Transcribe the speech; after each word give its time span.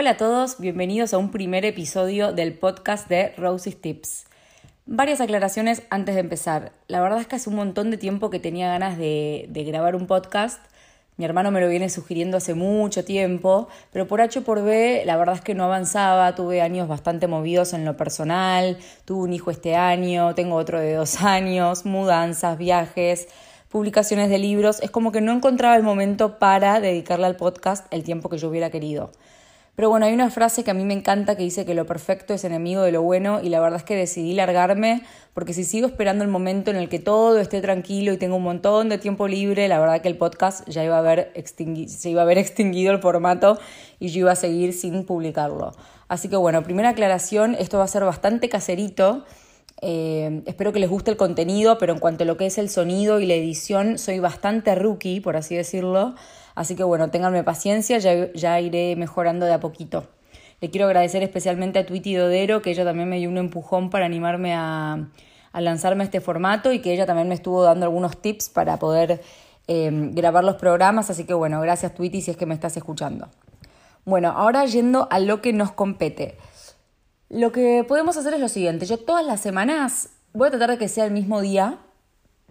Hola 0.00 0.10
a 0.10 0.16
todos, 0.16 0.60
bienvenidos 0.60 1.12
a 1.12 1.18
un 1.18 1.32
primer 1.32 1.64
episodio 1.64 2.32
del 2.32 2.54
podcast 2.54 3.08
de 3.08 3.34
Rosie's 3.36 3.80
Tips. 3.80 4.26
Varias 4.86 5.20
aclaraciones 5.20 5.82
antes 5.90 6.14
de 6.14 6.20
empezar. 6.20 6.70
La 6.86 7.00
verdad 7.00 7.20
es 7.20 7.26
que 7.26 7.34
hace 7.34 7.50
un 7.50 7.56
montón 7.56 7.90
de 7.90 7.96
tiempo 7.96 8.30
que 8.30 8.38
tenía 8.38 8.68
ganas 8.68 8.96
de, 8.96 9.46
de 9.48 9.64
grabar 9.64 9.96
un 9.96 10.06
podcast. 10.06 10.64
Mi 11.16 11.24
hermano 11.24 11.50
me 11.50 11.60
lo 11.60 11.68
viene 11.68 11.90
sugiriendo 11.90 12.36
hace 12.36 12.54
mucho 12.54 13.04
tiempo, 13.04 13.66
pero 13.90 14.06
por 14.06 14.20
H 14.20 14.40
por 14.42 14.62
B 14.62 15.02
la 15.04 15.16
verdad 15.16 15.34
es 15.34 15.40
que 15.40 15.56
no 15.56 15.64
avanzaba, 15.64 16.32
tuve 16.36 16.60
años 16.62 16.86
bastante 16.86 17.26
movidos 17.26 17.72
en 17.72 17.84
lo 17.84 17.96
personal, 17.96 18.78
tuve 19.04 19.24
un 19.24 19.32
hijo 19.32 19.50
este 19.50 19.74
año, 19.74 20.32
tengo 20.36 20.54
otro 20.54 20.78
de 20.78 20.94
dos 20.94 21.22
años, 21.22 21.84
mudanzas, 21.84 22.56
viajes, 22.56 23.26
publicaciones 23.68 24.30
de 24.30 24.38
libros, 24.38 24.80
es 24.80 24.92
como 24.92 25.10
que 25.10 25.20
no 25.20 25.32
encontraba 25.32 25.74
el 25.74 25.82
momento 25.82 26.38
para 26.38 26.78
dedicarle 26.78 27.26
al 27.26 27.34
podcast 27.34 27.92
el 27.92 28.04
tiempo 28.04 28.28
que 28.28 28.38
yo 28.38 28.48
hubiera 28.48 28.70
querido. 28.70 29.10
Pero 29.78 29.90
bueno, 29.90 30.06
hay 30.06 30.12
una 30.12 30.28
frase 30.28 30.64
que 30.64 30.72
a 30.72 30.74
mí 30.74 30.84
me 30.84 30.92
encanta 30.92 31.36
que 31.36 31.44
dice 31.44 31.64
que 31.64 31.72
lo 31.72 31.86
perfecto 31.86 32.34
es 32.34 32.42
enemigo 32.42 32.82
de 32.82 32.90
lo 32.90 33.00
bueno 33.02 33.38
y 33.40 33.48
la 33.48 33.60
verdad 33.60 33.76
es 33.76 33.84
que 33.84 33.94
decidí 33.94 34.34
largarme 34.34 35.02
porque 35.34 35.54
si 35.54 35.62
sigo 35.62 35.86
esperando 35.86 36.24
el 36.24 36.30
momento 36.30 36.72
en 36.72 36.76
el 36.78 36.88
que 36.88 36.98
todo 36.98 37.38
esté 37.38 37.60
tranquilo 37.60 38.12
y 38.12 38.16
tengo 38.16 38.34
un 38.34 38.42
montón 38.42 38.88
de 38.88 38.98
tiempo 38.98 39.28
libre, 39.28 39.68
la 39.68 39.78
verdad 39.78 40.00
que 40.00 40.08
el 40.08 40.16
podcast 40.16 40.68
ya 40.68 40.82
iba 40.82 40.96
a 40.96 40.98
haber 40.98 41.32
se 41.86 42.10
iba 42.10 42.22
a 42.22 42.24
haber 42.24 42.38
extinguido 42.38 42.92
el 42.92 42.98
formato 42.98 43.56
y 44.00 44.08
yo 44.08 44.18
iba 44.18 44.32
a 44.32 44.34
seguir 44.34 44.72
sin 44.72 45.04
publicarlo. 45.04 45.70
Así 46.08 46.28
que 46.28 46.34
bueno, 46.34 46.64
primera 46.64 46.88
aclaración, 46.88 47.54
esto 47.54 47.78
va 47.78 47.84
a 47.84 47.86
ser 47.86 48.02
bastante 48.02 48.48
caserito. 48.48 49.26
Eh, 49.80 50.42
espero 50.46 50.72
que 50.72 50.80
les 50.80 50.90
guste 50.90 51.12
el 51.12 51.16
contenido, 51.16 51.78
pero 51.78 51.92
en 51.92 52.00
cuanto 52.00 52.24
a 52.24 52.26
lo 52.26 52.36
que 52.36 52.46
es 52.46 52.58
el 52.58 52.68
sonido 52.68 53.20
y 53.20 53.26
la 53.26 53.34
edición, 53.34 53.96
soy 53.96 54.18
bastante 54.18 54.74
rookie, 54.74 55.20
por 55.20 55.36
así 55.36 55.54
decirlo. 55.54 56.16
Así 56.58 56.74
que 56.74 56.82
bueno, 56.82 57.08
ténganme 57.08 57.44
paciencia, 57.44 57.98
ya, 57.98 58.60
iré 58.60 58.96
mejorando 58.96 59.46
de 59.46 59.52
a 59.52 59.60
poquito. 59.60 60.08
Le 60.60 60.70
quiero 60.70 60.86
agradecer 60.86 61.22
especialmente 61.22 61.78
a 61.78 61.86
Twitty 61.86 62.16
Dodero, 62.16 62.62
que 62.62 62.72
ella 62.72 62.84
también 62.84 63.08
me 63.08 63.18
dio 63.18 63.28
un 63.28 63.38
empujón 63.38 63.90
para 63.90 64.06
animarme 64.06 64.56
a, 64.56 65.06
lanzarme 65.54 66.02
este 66.02 66.20
formato 66.20 66.72
y 66.72 66.80
que 66.80 66.92
ella 66.92 67.06
también 67.06 67.28
me 67.28 67.36
estuvo 67.36 67.62
dando 67.62 67.86
algunos 67.86 68.20
tips 68.20 68.48
para 68.48 68.76
poder 68.76 69.22
em, 69.68 70.12
grabar 70.16 70.42
los 70.42 70.56
programas. 70.56 71.10
Así 71.10 71.22
que 71.22 71.32
bueno, 71.32 71.60
gracias 71.60 71.94
Twitty 71.94 72.22
si 72.22 72.32
es 72.32 72.36
que 72.36 72.44
me 72.44 72.54
estás 72.54 72.76
escuchando. 72.76 73.28
Bueno, 74.04 74.30
ahora 74.30 74.64
yendo 74.64 75.06
a 75.12 75.20
lo 75.20 75.40
que 75.40 75.52
nos 75.52 75.70
compete. 75.70 76.38
Lo 77.28 77.52
que 77.52 77.84
podemos 77.86 78.16
hacer 78.16 78.34
es 78.34 78.40
lo 78.40 78.48
siguiente. 78.48 78.84
Yo 78.84 78.98
todas 78.98 79.24
las 79.24 79.40
semanas 79.40 80.08
voy 80.32 80.48
a 80.48 80.50
tratar 80.50 80.70
de 80.70 80.78
que 80.78 80.88
sea 80.88 81.04
el 81.04 81.12
mismo 81.12 81.40
día, 81.40 81.78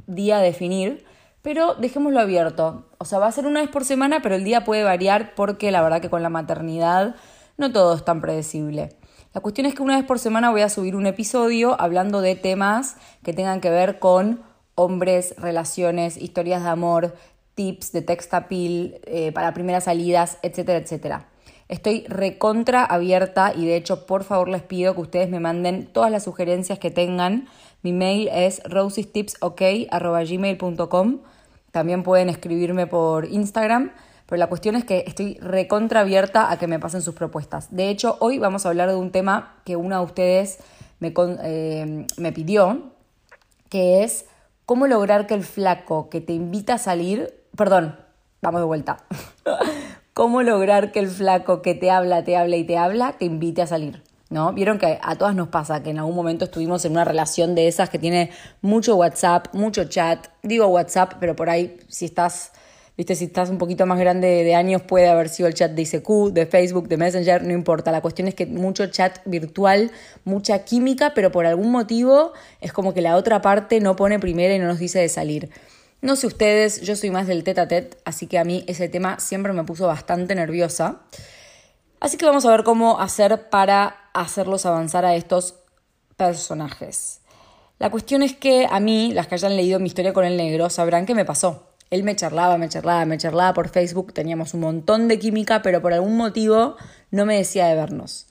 día 0.05 0.37
a 0.37 0.41
definir, 0.41 1.03
pero 1.47 1.75
dejémoslo 1.75 2.19
abierto. 2.19 2.83
O 2.97 3.05
sea, 3.05 3.19
va 3.19 3.27
a 3.27 3.31
ser 3.31 3.45
una 3.45 3.61
vez 3.61 3.69
por 3.69 3.85
semana, 3.85 4.21
pero 4.21 4.35
el 4.35 4.43
día 4.43 4.65
puede 4.65 4.83
variar 4.83 5.33
porque 5.33 5.71
la 5.71 5.81
verdad 5.81 6.01
que 6.01 6.09
con 6.09 6.21
la 6.21 6.27
maternidad 6.27 7.15
no 7.55 7.71
todo 7.71 7.95
es 7.95 8.03
tan 8.03 8.19
predecible. 8.19 8.97
La 9.33 9.39
cuestión 9.39 9.65
es 9.65 9.73
que 9.73 9.81
una 9.81 9.95
vez 9.95 10.05
por 10.05 10.19
semana 10.19 10.51
voy 10.51 10.59
a 10.59 10.67
subir 10.67 10.93
un 10.93 11.05
episodio 11.05 11.79
hablando 11.79 12.19
de 12.19 12.35
temas 12.35 12.97
que 13.23 13.31
tengan 13.31 13.61
que 13.61 13.69
ver 13.69 13.99
con 13.99 14.41
hombres, 14.75 15.35
relaciones, 15.37 16.17
historias 16.17 16.63
de 16.63 16.69
amor, 16.69 17.15
tips 17.55 17.93
de 17.93 18.01
text 18.01 18.33
eh, 18.51 19.31
para 19.33 19.53
primeras 19.53 19.85
salidas, 19.85 20.39
etcétera, 20.41 20.79
etcétera. 20.79 21.29
Estoy 21.69 22.03
recontra 22.09 22.83
abierta 22.83 23.53
y 23.55 23.65
de 23.65 23.77
hecho 23.77 24.05
por 24.05 24.25
favor 24.25 24.49
les 24.49 24.63
pido 24.63 24.95
que 24.95 25.01
ustedes 25.01 25.29
me 25.29 25.39
manden 25.39 25.87
todas 25.93 26.11
las 26.11 26.25
sugerencias 26.25 26.77
que 26.77 26.91
tengan. 26.91 27.47
Mi 27.83 27.93
mail 27.93 28.27
es 28.33 28.61
rosistipsok.gmail.com 28.65 31.19
también 31.71 32.03
pueden 32.03 32.29
escribirme 32.29 32.87
por 32.87 33.25
Instagram, 33.25 33.91
pero 34.25 34.39
la 34.39 34.47
cuestión 34.47 34.75
es 34.75 34.83
que 34.83 35.03
estoy 35.07 35.35
recontra 35.35 36.01
abierta 36.01 36.51
a 36.51 36.57
que 36.57 36.67
me 36.67 36.79
pasen 36.79 37.01
sus 37.01 37.15
propuestas. 37.15 37.73
De 37.75 37.89
hecho, 37.89 38.17
hoy 38.19 38.39
vamos 38.39 38.65
a 38.65 38.69
hablar 38.69 38.89
de 38.89 38.95
un 38.95 39.11
tema 39.11 39.55
que 39.63 39.75
una 39.75 39.99
de 39.99 40.05
ustedes 40.05 40.59
me, 40.99 41.13
eh, 41.43 42.05
me 42.17 42.31
pidió, 42.31 42.91
que 43.69 44.03
es 44.03 44.25
cómo 44.65 44.87
lograr 44.87 45.27
que 45.27 45.33
el 45.33 45.43
flaco 45.43 46.09
que 46.09 46.19
te 46.21 46.33
invita 46.33 46.75
a 46.75 46.77
salir, 46.77 47.33
perdón, 47.55 47.95
vamos 48.41 48.61
de 48.61 48.65
vuelta. 48.65 48.97
¿Cómo 50.13 50.41
lograr 50.41 50.91
que 50.91 50.99
el 50.99 51.07
flaco 51.07 51.61
que 51.61 51.75
te 51.75 51.91
habla, 51.91 52.23
te 52.23 52.35
habla 52.35 52.57
y 52.57 52.63
te 52.63 52.77
habla, 52.77 53.13
te 53.13 53.25
invite 53.25 53.61
a 53.61 53.67
salir? 53.67 54.03
¿No? 54.29 54.53
Vieron 54.53 54.77
que 54.77 54.99
a 55.01 55.15
todas 55.15 55.35
nos 55.35 55.47
pasa 55.47 55.81
que 55.83 55.89
en 55.89 55.99
algún 55.99 56.15
momento 56.15 56.45
estuvimos 56.45 56.83
en 56.85 56.91
una 56.91 57.05
relación 57.05 57.55
de 57.55 57.67
esas 57.67 57.89
que 57.89 57.99
tiene 57.99 58.31
mucho 58.61 58.95
WhatsApp, 58.95 59.53
mucho 59.53 59.85
chat. 59.85 60.27
Digo 60.43 60.67
WhatsApp, 60.67 61.13
pero 61.19 61.35
por 61.35 61.49
ahí 61.49 61.77
si 61.87 62.05
estás, 62.05 62.51
viste, 62.97 63.15
si 63.15 63.25
estás 63.25 63.49
un 63.49 63.57
poquito 63.57 63.85
más 63.85 63.99
grande 63.99 64.43
de 64.43 64.55
años 64.55 64.81
puede 64.81 65.07
haber 65.07 65.29
sido 65.29 65.47
el 65.47 65.53
chat 65.53 65.71
de 65.71 65.81
ICQ, 65.83 66.33
de 66.33 66.45
Facebook, 66.45 66.87
de 66.89 66.97
Messenger, 66.97 67.43
no 67.43 67.53
importa. 67.53 67.91
La 67.91 68.01
cuestión 68.01 68.27
es 68.27 68.35
que 68.35 68.45
mucho 68.45 68.87
chat 68.87 69.19
virtual, 69.25 69.91
mucha 70.25 70.65
química, 70.65 71.13
pero 71.13 71.31
por 71.31 71.45
algún 71.45 71.71
motivo 71.71 72.33
es 72.59 72.73
como 72.73 72.93
que 72.93 73.01
la 73.01 73.15
otra 73.15 73.41
parte 73.41 73.79
no 73.79 73.95
pone 73.95 74.19
primera 74.19 74.53
y 74.53 74.59
no 74.59 74.67
nos 74.67 74.79
dice 74.79 74.99
de 74.99 75.09
salir. 75.09 75.49
No 76.01 76.15
sé 76.15 76.27
ustedes, 76.27 76.81
yo 76.81 76.95
soy 76.95 77.09
más 77.09 77.25
del 77.25 77.43
tete 77.43 77.61
a 77.61 77.67
tete, 77.67 77.97
así 78.05 78.27
que 78.27 78.37
a 78.37 78.43
mí 78.43 78.63
ese 78.67 78.87
tema 78.87 79.19
siempre 79.19 79.51
me 79.53 79.63
puso 79.63 79.87
bastante 79.87 80.35
nerviosa. 80.35 81.01
Así 81.99 82.17
que 82.17 82.25
vamos 82.25 82.45
a 82.45 82.51
ver 82.51 82.63
cómo 82.63 82.99
hacer 82.99 83.49
para 83.49 84.09
hacerlos 84.13 84.65
avanzar 84.65 85.05
a 85.05 85.15
estos 85.15 85.55
personajes. 86.15 87.21
La 87.79 87.89
cuestión 87.89 88.23
es 88.23 88.35
que 88.35 88.67
a 88.69 88.79
mí, 88.79 89.13
las 89.13 89.27
que 89.27 89.35
hayan 89.35 89.55
leído 89.55 89.79
mi 89.79 89.87
historia 89.87 90.13
con 90.13 90.25
el 90.25 90.37
negro, 90.37 90.69
sabrán 90.69 91.05
qué 91.05 91.15
me 91.15 91.25
pasó. 91.25 91.67
Él 91.89 92.03
me 92.03 92.15
charlaba, 92.15 92.57
me 92.57 92.69
charlaba, 92.69 93.05
me 93.05 93.17
charlaba 93.17 93.53
por 93.53 93.69
Facebook, 93.69 94.13
teníamos 94.13 94.53
un 94.53 94.61
montón 94.61 95.07
de 95.07 95.19
química, 95.19 95.61
pero 95.61 95.81
por 95.81 95.93
algún 95.93 96.17
motivo 96.17 96.75
no 97.11 97.25
me 97.25 97.37
decía 97.37 97.67
de 97.67 97.75
vernos. 97.75 98.27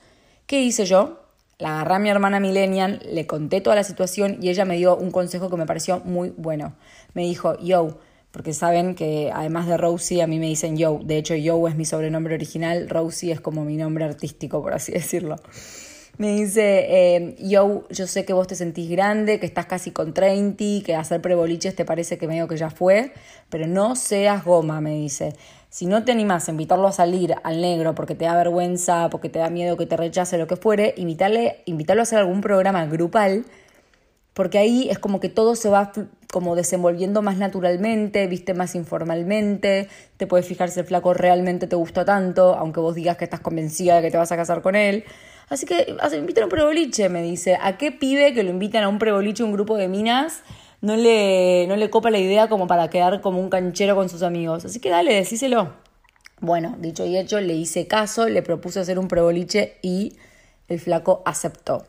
¿Qué 0.47 0.60
hice 0.60 0.84
yo? 0.84 1.22
La 1.59 1.76
agarré 1.76 1.94
a 1.94 1.99
mi 1.99 2.10
hermana 2.10 2.38
Millennial, 2.38 3.00
le 3.10 3.26
conté 3.26 3.62
toda 3.62 3.76
la 3.76 3.84
situación 3.84 4.38
y 4.43 4.50
ella 4.50 4.66
me 4.66 4.76
dio 4.76 4.94
un 4.94 5.10
consejo 5.10 5.49
que 5.49 5.56
me 5.56 5.65
pareció 5.65 6.00
muy 6.05 6.34
bueno. 6.37 6.75
Me 7.15 7.22
dijo, 7.22 7.59
yo, 7.60 7.99
porque 8.36 8.52
saben 8.52 8.94
que 8.94 9.32
además 9.34 9.66
de 9.66 9.78
Rosie 9.78 10.20
a 10.20 10.26
mí 10.26 10.38
me 10.38 10.44
dicen 10.44 10.76
Yo. 10.76 11.00
De 11.02 11.16
hecho, 11.16 11.34
Yo 11.34 11.69
es 11.69 11.74
mi 11.74 11.86
sobrenombre 11.86 12.34
original, 12.34 12.86
Rosie 12.91 13.32
es 13.32 13.41
como 13.41 13.64
mi 13.64 13.78
nombre 13.78 14.04
artístico, 14.04 14.60
por 14.60 14.74
así 14.74 14.92
decirlo. 14.92 15.36
Me 16.19 16.36
dice, 16.36 16.84
eh, 16.91 17.34
yo, 17.41 17.84
yo 17.88 18.06
sé 18.06 18.26
que 18.26 18.34
vos 18.34 18.46
te 18.46 18.54
sentís 18.54 18.91
grande, 18.91 19.41
que 19.41 19.46
estás 19.46 19.64
casi 19.64 19.91
con 19.91 20.12
30, 20.12 20.84
que 20.84 20.94
hacer 20.94 21.22
preboliches 21.22 21.75
te 21.75 21.86
parece 21.86 22.19
que 22.19 22.28
medio 22.28 22.46
que 22.46 22.58
ya 22.58 22.69
fue, 22.69 23.14
pero 23.48 23.66
no 23.66 23.96
seas 23.96 24.44
goma, 24.44 24.82
me 24.82 24.92
dice. 24.92 25.34
Si 25.70 25.86
no 25.86 26.04
te 26.04 26.12
animás 26.12 26.48
a 26.48 26.50
invitarlo 26.50 26.88
a 26.88 26.92
salir 26.92 27.36
al 27.42 27.62
negro 27.62 27.94
porque 27.94 28.14
te 28.14 28.26
da 28.26 28.36
vergüenza, 28.36 29.08
porque 29.08 29.30
te 29.30 29.38
da 29.38 29.48
miedo 29.48 29.78
que 29.78 29.86
te 29.86 29.96
rechace, 29.96 30.36
lo 30.36 30.46
que 30.46 30.56
fuere, 30.56 30.92
invítalo 30.98 31.41
a 32.00 32.02
hacer 32.02 32.19
algún 32.19 32.42
programa 32.42 32.84
grupal 32.84 33.46
porque 34.36 34.58
ahí 34.58 34.91
es 34.91 34.98
como 34.98 35.19
que 35.19 35.30
todo 35.30 35.56
se 35.56 35.70
va 35.70 35.92
como 36.36 36.54
desenvolviendo 36.54 37.22
más 37.22 37.38
naturalmente, 37.38 38.26
viste 38.26 38.52
más 38.52 38.74
informalmente, 38.74 39.88
te 40.19 40.26
puedes 40.26 40.47
fijar 40.47 40.70
si 40.70 40.80
el 40.80 40.84
flaco 40.84 41.14
realmente 41.14 41.66
te 41.66 41.76
gusta 41.76 42.04
tanto, 42.04 42.54
aunque 42.56 42.78
vos 42.78 42.94
digas 42.94 43.16
que 43.16 43.24
estás 43.24 43.41
convencida 43.41 43.97
de 43.97 44.02
que 44.02 44.10
te 44.10 44.19
vas 44.19 44.30
a 44.32 44.36
casar 44.36 44.60
con 44.60 44.76
él. 44.76 45.04
Así 45.48 45.64
que 45.64 45.96
invita 46.14 46.42
a 46.42 46.44
un 46.44 46.50
preboliche, 46.50 47.08
me 47.08 47.22
dice. 47.22 47.56
¿A 47.58 47.78
qué 47.78 47.91
pide 47.91 48.34
que 48.34 48.42
lo 48.42 48.50
invitan 48.50 48.84
a 48.84 48.88
un 48.91 48.98
preboliche 48.98 49.44
un 49.44 49.52
grupo 49.52 49.78
de 49.78 49.88
minas? 49.88 50.42
No 50.82 50.94
le, 50.94 51.66
no 51.69 51.76
le 51.76 51.88
copa 51.88 52.10
la 52.10 52.19
idea 52.19 52.50
como 52.50 52.66
para 52.66 52.91
quedar 52.91 53.22
como 53.22 53.41
un 53.41 53.48
canchero 53.48 53.96
con 53.96 54.10
sus 54.10 54.22
amigos. 54.22 54.66
Así 54.66 54.78
que 54.78 54.91
dale, 54.91 55.14
decíselo. 55.14 55.72
Bueno, 56.42 56.76
dicho 56.78 57.06
y 57.06 57.16
hecho, 57.16 57.41
le 57.41 57.54
hice 57.54 57.86
caso, 57.86 58.28
le 58.28 58.42
propuse 58.42 58.78
hacer 58.78 58.98
un 58.98 59.08
preboliche 59.08 59.78
y 59.80 60.19
el 60.69 60.80
flaco 60.80 61.22
aceptó 61.25 61.86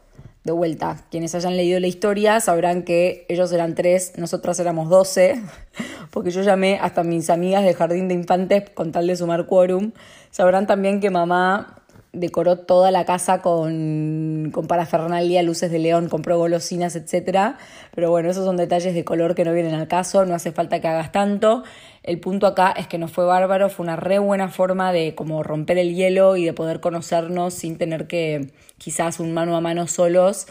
de 0.48 0.54
vuelta, 0.54 1.06
quienes 1.12 1.36
hayan 1.36 1.56
leído 1.56 1.80
la 1.80 1.86
historia 1.86 2.40
sabrán 2.40 2.84
que 2.84 3.26
ellos 3.30 3.52
eran 3.52 3.76
tres, 3.76 4.14
nosotras 4.18 4.60
éramos 4.60 4.90
doce, 4.90 5.40
porque 6.10 6.32
yo 6.32 6.42
llamé 6.42 6.80
hasta 6.82 7.04
mis 7.04 7.30
amigas 7.30 7.64
del 7.64 7.76
jardín 7.76 8.08
de 8.08 8.16
infantes 8.16 8.68
con 8.72 8.92
tal 8.92 9.06
de 9.06 9.16
sumar 9.16 9.46
quórum. 9.46 9.92
Sabrán 10.32 10.66
también 10.66 11.00
que 11.00 11.12
mamá 11.12 11.84
decoró 12.14 12.58
toda 12.58 12.92
la 12.92 13.06
casa 13.06 13.42
con, 13.42 14.50
con 14.54 14.68
parafernalia, 14.68 15.44
luces 15.44 15.72
de 15.72 15.80
león, 15.80 16.10
compró 16.10 16.38
golosinas, 16.38 16.96
etc. 16.96 17.56
Pero 17.94 18.10
bueno, 18.10 18.30
esos 18.30 18.46
son 18.46 18.58
detalles 18.58 18.94
de 18.94 19.04
color 19.04 19.36
que 19.36 19.46
no 19.46 19.54
vienen 19.54 19.74
al 19.74 19.88
caso, 19.88 20.26
no 20.26 20.36
hace 20.36 20.52
falta 20.52 20.80
que 20.80 20.88
hagas 20.88 21.12
tanto. 21.12 21.64
El 22.04 22.20
punto 22.20 22.48
acá 22.48 22.74
es 22.78 22.88
que 22.88 22.98
nos 22.98 23.12
fue 23.12 23.26
bárbaro, 23.26 23.70
fue 23.70 23.84
una 23.84 23.96
re 23.96 24.20
buena 24.20 24.48
forma 24.50 24.94
de 24.94 25.14
como 25.16 25.44
romper 25.44 25.78
el 25.78 25.94
hielo 25.94 26.38
y 26.38 26.46
de 26.46 26.54
poder 26.54 26.80
conocernos 26.80 27.54
sin 27.54 27.78
tener 27.78 28.08
que 28.08 28.52
quizás 28.78 29.20
un 29.20 29.34
mano 29.34 29.56
a 29.56 29.62
mano 29.62 29.88
solos. 29.88 30.48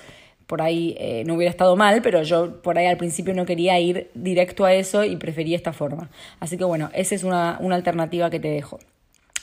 Por 0.47 0.62
ahí 0.62 0.94
eh, 0.99 1.25
no 1.26 1.35
hubiera 1.35 1.50
estado 1.50 1.75
mal, 1.75 2.02
pero 2.02 2.23
yo 2.23 2.62
por 2.62 2.79
ahí 2.79 2.87
al 2.87 2.99
principio 2.99 3.35
no 3.35 3.47
quería 3.47 3.81
ir 3.81 4.11
directo 4.14 4.64
a 4.64 4.75
eso 4.75 5.02
y 5.05 5.17
prefería 5.17 5.56
esta 5.56 5.73
forma. 5.73 6.11
Así 6.38 6.56
que 6.56 6.64
bueno, 6.64 6.91
esa 6.94 7.14
es 7.14 7.25
una, 7.25 7.59
una 7.61 7.75
alternativa 7.75 8.31
que 8.31 8.38
te 8.38 8.49
dejo. 8.49 8.79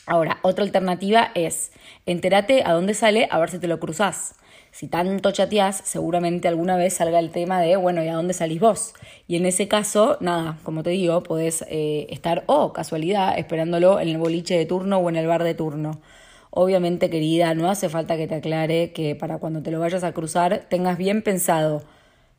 Ahora, 0.06 0.40
otra 0.42 0.66
alternativa 0.66 1.32
es 1.34 1.72
entérate 2.06 2.64
a 2.66 2.74
dónde 2.74 2.94
sale 2.94 3.28
a 3.32 3.40
ver 3.40 3.50
si 3.50 3.60
te 3.60 3.68
lo 3.68 3.80
cruzás. 3.80 4.36
Si 4.72 4.88
tanto 4.88 5.32
chateás, 5.32 5.82
seguramente 5.86 6.48
alguna 6.48 6.76
vez 6.76 6.96
salga 6.96 7.20
el 7.20 7.30
tema 7.30 7.62
de, 7.62 7.76
bueno, 7.76 8.04
¿y 8.04 8.08
a 8.08 8.16
dónde 8.16 8.34
salís 8.34 8.60
vos? 8.60 8.94
Y 9.28 9.36
en 9.36 9.46
ese 9.46 9.68
caso, 9.68 10.18
nada, 10.20 10.58
como 10.64 10.82
te 10.82 10.90
digo, 10.90 11.22
podés 11.22 11.64
eh, 11.70 12.08
estar, 12.10 12.44
o 12.48 12.56
oh, 12.56 12.74
casualidad, 12.74 13.38
esperándolo 13.38 14.00
en 14.00 14.10
el 14.10 14.18
boliche 14.18 14.58
de 14.58 14.66
turno 14.66 14.98
o 14.98 15.10
en 15.10 15.16
el 15.16 15.28
bar 15.28 15.44
de 15.44 15.54
turno. 15.54 16.02
Obviamente, 16.50 17.10
querida, 17.10 17.54
no 17.54 17.70
hace 17.70 17.88
falta 17.88 18.18
que 18.18 18.28
te 18.28 18.36
aclare 18.36 18.94
que 18.94 19.16
para 19.16 19.38
cuando 19.38 19.62
te 19.62 19.72
lo 19.72 19.80
vayas 19.80 20.04
a 20.04 20.12
cruzar 20.12 20.66
tengas 20.70 20.98
bien 20.98 21.22
pensado 21.22 21.84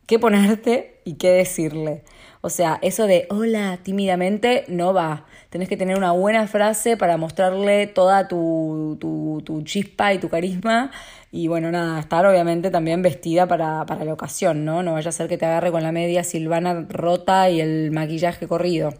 qué 0.07 0.19
ponerte 0.19 1.01
y 1.05 1.15
qué 1.15 1.31
decirle. 1.31 2.03
O 2.41 2.51
sea, 2.51 2.79
eso 2.83 3.07
de 3.07 3.27
hola 3.31 3.79
tímidamente 3.83 4.65
no 4.69 4.93
va. 4.93 5.25
Tenés 5.55 5.69
que 5.69 5.77
tener 5.77 5.97
una 5.97 6.11
buena 6.11 6.49
frase 6.49 6.97
para 6.97 7.17
mostrarle 7.17 7.87
toda 7.87 8.27
tu, 8.27 8.97
tu, 9.01 9.41
tu 9.45 9.63
chispa 9.63 10.13
y 10.13 10.19
tu 10.19 10.29
carisma. 10.29 10.91
Y 11.31 11.47
bueno, 11.47 11.71
nada, 11.71 12.01
estar 12.01 12.27
obviamente 12.27 12.73
también 12.73 13.03
vestida 13.03 13.47
para, 13.47 13.87
para 13.87 14.05
la 14.05 14.15
ocasión, 14.15 14.65
¿no? 14.65 14.83
No 14.83 14.95
vaya 14.95 15.11
a 15.11 15.13
ser 15.13 15.29
que 15.29 15.39
te 15.39 15.47
agarre 15.47 15.71
con 15.71 15.85
la 15.85 15.93
media 15.93 16.25
silvana 16.25 16.87
rota 16.89 17.51
y 17.51 17.61
el 17.61 17.93
maquillaje 17.93 18.49
corrido. 18.49 18.95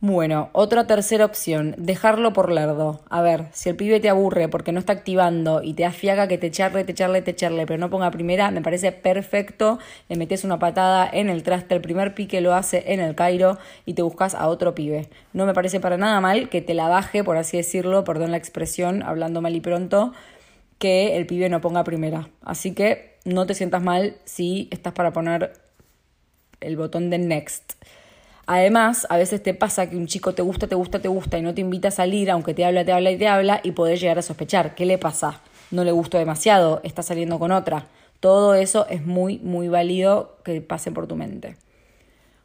Bueno, 0.00 0.50
otra 0.52 0.86
tercera 0.86 1.24
opción, 1.24 1.74
dejarlo 1.76 2.32
por 2.32 2.52
lerdo. 2.52 3.00
A 3.10 3.20
ver, 3.20 3.46
si 3.50 3.68
el 3.68 3.74
pibe 3.74 3.98
te 3.98 4.08
aburre 4.08 4.48
porque 4.48 4.70
no 4.70 4.78
está 4.78 4.92
activando 4.92 5.60
y 5.60 5.74
te 5.74 5.84
afiaga 5.84 6.28
que 6.28 6.38
te 6.38 6.52
charle, 6.52 6.84
te 6.84 6.94
charle, 6.94 7.20
te 7.20 7.34
charle, 7.34 7.66
pero 7.66 7.80
no 7.80 7.90
ponga 7.90 8.12
primera, 8.12 8.52
me 8.52 8.62
parece 8.62 8.92
perfecto. 8.92 9.80
Le 10.08 10.14
metes 10.14 10.44
una 10.44 10.60
patada 10.60 11.10
en 11.12 11.28
el 11.28 11.42
traste, 11.42 11.74
el 11.74 11.80
primer 11.80 12.14
pique 12.14 12.40
lo 12.40 12.54
hace 12.54 12.92
en 12.92 13.00
el 13.00 13.16
Cairo 13.16 13.58
y 13.86 13.94
te 13.94 14.02
buscas 14.02 14.36
a 14.36 14.46
otro 14.46 14.72
pibe. 14.72 15.08
No 15.32 15.46
me 15.46 15.54
parece 15.54 15.80
para 15.80 15.96
nada 15.96 16.20
mal 16.20 16.48
que 16.48 16.60
te 16.62 16.74
la 16.74 16.86
baje, 16.86 17.24
por 17.24 17.36
así 17.36 17.56
decirlo, 17.56 18.04
perdón 18.04 18.30
la 18.30 18.36
expresión, 18.36 19.02
hablando 19.02 19.40
mal 19.40 19.56
y 19.56 19.60
pronto, 19.60 20.12
que 20.78 21.16
el 21.16 21.26
pibe 21.26 21.48
no 21.48 21.60
ponga 21.60 21.82
primera. 21.82 22.28
Así 22.42 22.72
que 22.72 23.16
no 23.24 23.46
te 23.46 23.54
sientas 23.54 23.82
mal 23.82 24.16
si 24.24 24.68
estás 24.70 24.92
para 24.92 25.12
poner 25.12 25.54
el 26.60 26.76
botón 26.76 27.10
de 27.10 27.18
next. 27.18 27.72
Además, 28.50 29.06
a 29.10 29.18
veces 29.18 29.42
te 29.42 29.52
pasa 29.52 29.90
que 29.90 29.96
un 29.98 30.06
chico 30.06 30.32
te 30.32 30.40
gusta, 30.40 30.66
te 30.66 30.74
gusta, 30.74 31.00
te 31.00 31.08
gusta 31.08 31.36
y 31.36 31.42
no 31.42 31.52
te 31.52 31.60
invita 31.60 31.88
a 31.88 31.90
salir, 31.90 32.30
aunque 32.30 32.54
te 32.54 32.64
habla, 32.64 32.82
te 32.82 32.92
habla 32.92 33.10
y 33.10 33.18
te 33.18 33.28
habla, 33.28 33.60
y 33.62 33.72
podés 33.72 34.00
llegar 34.00 34.18
a 34.18 34.22
sospechar. 34.22 34.74
¿Qué 34.74 34.86
le 34.86 34.96
pasa? 34.96 35.42
No 35.70 35.84
le 35.84 35.92
gustó 35.92 36.16
demasiado, 36.16 36.80
está 36.82 37.02
saliendo 37.02 37.38
con 37.38 37.52
otra. 37.52 37.88
Todo 38.20 38.54
eso 38.54 38.86
es 38.88 39.04
muy, 39.04 39.38
muy 39.40 39.68
válido 39.68 40.38
que 40.44 40.62
pase 40.62 40.90
por 40.90 41.06
tu 41.06 41.14
mente. 41.14 41.56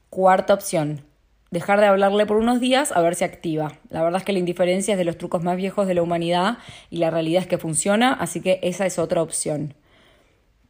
Cuarta 0.09 0.53
opción, 0.53 1.05
dejar 1.51 1.79
de 1.79 1.85
hablarle 1.85 2.25
por 2.25 2.35
unos 2.35 2.59
días 2.59 2.91
a 2.91 2.99
ver 2.99 3.15
si 3.15 3.23
activa. 3.23 3.71
La 3.89 4.03
verdad 4.03 4.19
es 4.19 4.25
que 4.25 4.33
la 4.33 4.39
indiferencia 4.39 4.95
es 4.95 4.97
de 4.97 5.05
los 5.05 5.17
trucos 5.17 5.41
más 5.41 5.55
viejos 5.55 5.87
de 5.87 5.93
la 5.93 6.01
humanidad 6.01 6.57
y 6.89 6.97
la 6.97 7.11
realidad 7.11 7.43
es 7.43 7.47
que 7.47 7.57
funciona, 7.57 8.11
así 8.11 8.41
que 8.41 8.59
esa 8.61 8.85
es 8.85 8.99
otra 8.99 9.21
opción. 9.21 9.73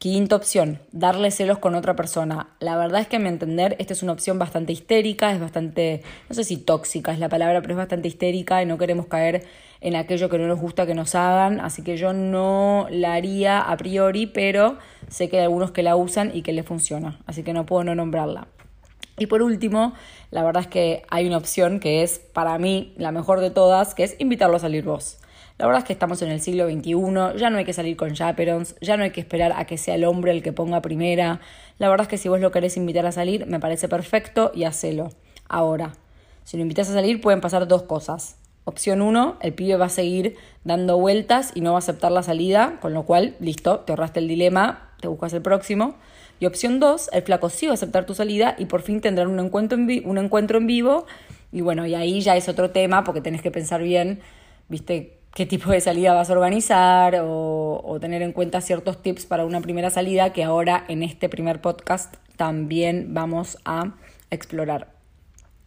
Quinta 0.03 0.35
opción, 0.35 0.81
darle 0.91 1.31
celos 1.31 1.59
con 1.59 1.75
otra 1.75 1.95
persona. 1.95 2.50
La 2.59 2.75
verdad 2.75 3.00
es 3.00 3.07
que 3.07 3.15
a 3.15 3.19
mi 3.19 3.29
entender 3.29 3.77
esta 3.79 3.94
es 3.94 4.03
una 4.03 4.11
opción 4.11 4.38
bastante 4.38 4.73
histérica, 4.73 5.31
es 5.31 5.39
bastante, 5.39 6.01
no 6.27 6.35
sé 6.35 6.44
si 6.44 6.57
tóxica 6.57 7.13
es 7.13 7.19
la 7.19 7.29
palabra, 7.29 7.61
pero 7.61 7.75
es 7.75 7.77
bastante 7.77 8.09
histérica 8.09 8.61
y 8.61 8.65
no 8.65 8.77
queremos 8.77 9.05
caer 9.05 9.45
en 9.79 9.95
aquello 9.95 10.27
que 10.27 10.38
no 10.38 10.45
nos 10.45 10.59
gusta 10.59 10.85
que 10.85 10.94
nos 10.94 11.15
hagan, 11.15 11.61
así 11.61 11.83
que 11.83 11.95
yo 11.95 12.11
no 12.11 12.85
la 12.89 13.13
haría 13.13 13.61
a 13.61 13.77
priori, 13.77 14.25
pero 14.25 14.77
sé 15.07 15.29
que 15.29 15.38
hay 15.38 15.44
algunos 15.44 15.71
que 15.71 15.83
la 15.83 15.95
usan 15.95 16.31
y 16.33 16.41
que 16.41 16.51
les 16.51 16.65
funciona, 16.65 17.21
así 17.25 17.44
que 17.44 17.53
no 17.53 17.65
puedo 17.65 17.85
no 17.85 17.95
nombrarla. 17.95 18.49
Y 19.17 19.27
por 19.27 19.41
último, 19.41 19.94
la 20.31 20.44
verdad 20.44 20.63
es 20.63 20.67
que 20.67 21.03
hay 21.11 21.27
una 21.27 21.38
opción 21.38 21.79
que 21.79 22.03
es 22.03 22.19
para 22.19 22.57
mí 22.57 22.94
la 22.97 23.13
mejor 23.13 23.39
de 23.39 23.51
todas, 23.51 23.95
que 23.95 24.03
es 24.03 24.17
invitarlo 24.19 24.57
a 24.57 24.59
salir 24.59 24.83
vos. 24.83 25.19
La 25.57 25.67
verdad 25.67 25.81
es 25.81 25.85
que 25.85 25.94
estamos 25.94 26.21
en 26.23 26.31
el 26.31 26.41
siglo 26.41 26.67
XXI, 26.67 27.38
ya 27.38 27.50
no 27.50 27.57
hay 27.57 27.65
que 27.65 27.73
salir 27.73 27.95
con 27.95 28.13
chaperons, 28.13 28.75
ya 28.81 28.97
no 28.97 29.03
hay 29.03 29.11
que 29.11 29.21
esperar 29.21 29.53
a 29.55 29.65
que 29.65 29.77
sea 29.77 29.95
el 29.95 30.03
hombre 30.03 30.31
el 30.31 30.41
que 30.41 30.51
ponga 30.51 30.81
primera. 30.81 31.41
La 31.77 31.89
verdad 31.89 32.05
es 32.05 32.09
que 32.09 32.17
si 32.17 32.27
vos 32.27 32.39
lo 32.39 32.51
querés 32.51 32.75
invitar 32.75 33.05
a 33.05 33.11
salir, 33.11 33.45
me 33.45 33.59
parece 33.59 33.88
perfecto 33.88 34.51
y 34.55 34.63
hacelo. 34.63 35.09
Ahora, 35.47 35.94
si 36.44 36.57
lo 36.57 36.63
invitas 36.63 36.89
a 36.89 36.94
salir, 36.94 37.21
pueden 37.21 37.39
pasar 37.39 37.67
dos 37.67 37.83
cosas. 37.83 38.38
Opción 38.65 39.01
uno, 39.01 39.38
el 39.41 39.53
pibe 39.53 39.75
va 39.75 39.85
a 39.85 39.89
seguir 39.89 40.38
dando 40.63 40.97
vueltas 40.97 41.51
y 41.53 41.61
no 41.61 41.71
va 41.71 41.77
a 41.77 41.79
aceptar 41.79 42.11
la 42.11 42.23
salida, 42.23 42.79
con 42.81 42.94
lo 42.94 43.03
cual, 43.03 43.35
listo, 43.39 43.81
te 43.81 43.91
ahorraste 43.91 44.21
el 44.21 44.27
dilema, 44.27 44.91
te 45.01 45.07
buscas 45.07 45.33
el 45.33 45.41
próximo. 45.41 45.95
Y 46.39 46.45
opción 46.45 46.79
dos, 46.79 47.09
el 47.13 47.21
flaco 47.21 47.49
sí 47.49 47.67
va 47.67 47.73
a 47.73 47.75
aceptar 47.75 48.06
tu 48.06 48.15
salida 48.15 48.56
y 48.57 48.65
por 48.65 48.81
fin 48.81 49.01
tendrán 49.01 49.27
un 49.27 49.39
encuentro 49.39 49.77
en, 49.77 50.01
un 50.09 50.17
encuentro 50.17 50.57
en 50.57 50.67
vivo. 50.67 51.06
Y 51.51 51.61
bueno, 51.61 51.85
y 51.85 51.94
ahí 51.94 52.21
ya 52.21 52.35
es 52.35 52.49
otro 52.49 52.71
tema 52.71 53.03
porque 53.03 53.21
tenés 53.21 53.41
que 53.41 53.51
pensar 53.51 53.83
bien, 53.83 54.21
viste, 54.67 55.19
qué 55.33 55.47
tipo 55.47 55.71
de 55.71 55.81
salida 55.81 56.13
vas 56.13 56.30
a 56.30 56.33
organizar 56.33 57.19
o, 57.24 57.97
tener 58.00 58.21
en 58.21 58.33
cuenta 58.33 58.62
ciertos 58.62 59.01
tips 59.01 59.25
para 59.25 59.45
una 59.45 59.62
primera 59.62 59.89
salida 59.89 60.33
que 60.33 60.44
ahora 60.44 60.83
en 60.88 61.03
este 61.03 61.30
primer 61.30 61.62
podcast 61.62 62.15
también 62.35 63.13
vamos 63.13 63.57
a 63.65 63.95
explorar. 64.30 64.91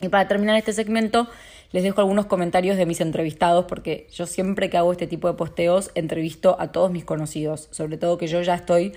Y 0.00 0.08
para 0.08 0.28
terminar 0.28 0.56
este 0.56 0.72
segmento, 0.72 1.28
les 1.72 1.82
dejo 1.82 2.00
algunos 2.00 2.26
comentarios 2.26 2.76
de 2.76 2.84
mis 2.84 3.00
entrevistados, 3.00 3.64
porque 3.64 4.06
yo 4.12 4.26
siempre 4.26 4.68
que 4.68 4.76
hago 4.76 4.92
este 4.92 5.06
tipo 5.06 5.28
de 5.28 5.34
posteos 5.34 5.90
entrevisto 5.94 6.56
a 6.60 6.72
todos 6.72 6.90
mis 6.90 7.04
conocidos, 7.04 7.68
sobre 7.70 7.96
todo 7.96 8.18
que 8.18 8.26
yo 8.26 8.42
ya 8.42 8.54
estoy 8.54 8.92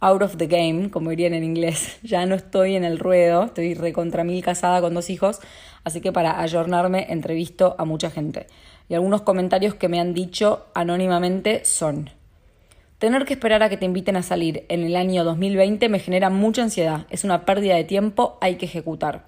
out 0.00 0.22
of 0.22 0.36
the 0.36 0.46
game, 0.46 0.90
como 0.90 1.10
dirían 1.10 1.34
en 1.34 1.44
inglés, 1.44 1.98
ya 2.02 2.24
no 2.26 2.34
estoy 2.34 2.76
en 2.76 2.84
el 2.84 2.98
ruedo, 2.98 3.44
estoy 3.44 3.74
recontra 3.74 4.24
mil 4.24 4.42
casada 4.42 4.80
con 4.80 4.94
dos 4.94 5.10
hijos, 5.10 5.40
así 5.84 6.00
que 6.00 6.12
para 6.12 6.40
ayornarme 6.40 7.06
entrevisto 7.10 7.76
a 7.78 7.84
mucha 7.84 8.10
gente 8.10 8.46
y 8.88 8.94
algunos 8.94 9.22
comentarios 9.22 9.74
que 9.74 9.88
me 9.88 10.00
han 10.00 10.14
dicho 10.14 10.66
anónimamente 10.74 11.64
son, 11.64 12.10
tener 12.98 13.24
que 13.24 13.34
esperar 13.34 13.62
a 13.62 13.68
que 13.68 13.76
te 13.76 13.84
inviten 13.84 14.16
a 14.16 14.22
salir 14.22 14.64
en 14.68 14.82
el 14.82 14.96
año 14.96 15.24
2020 15.24 15.88
me 15.88 15.98
genera 15.98 16.30
mucha 16.30 16.62
ansiedad, 16.62 17.06
es 17.10 17.24
una 17.24 17.44
pérdida 17.44 17.76
de 17.76 17.84
tiempo, 17.84 18.38
hay 18.40 18.56
que 18.56 18.66
ejecutar. 18.66 19.26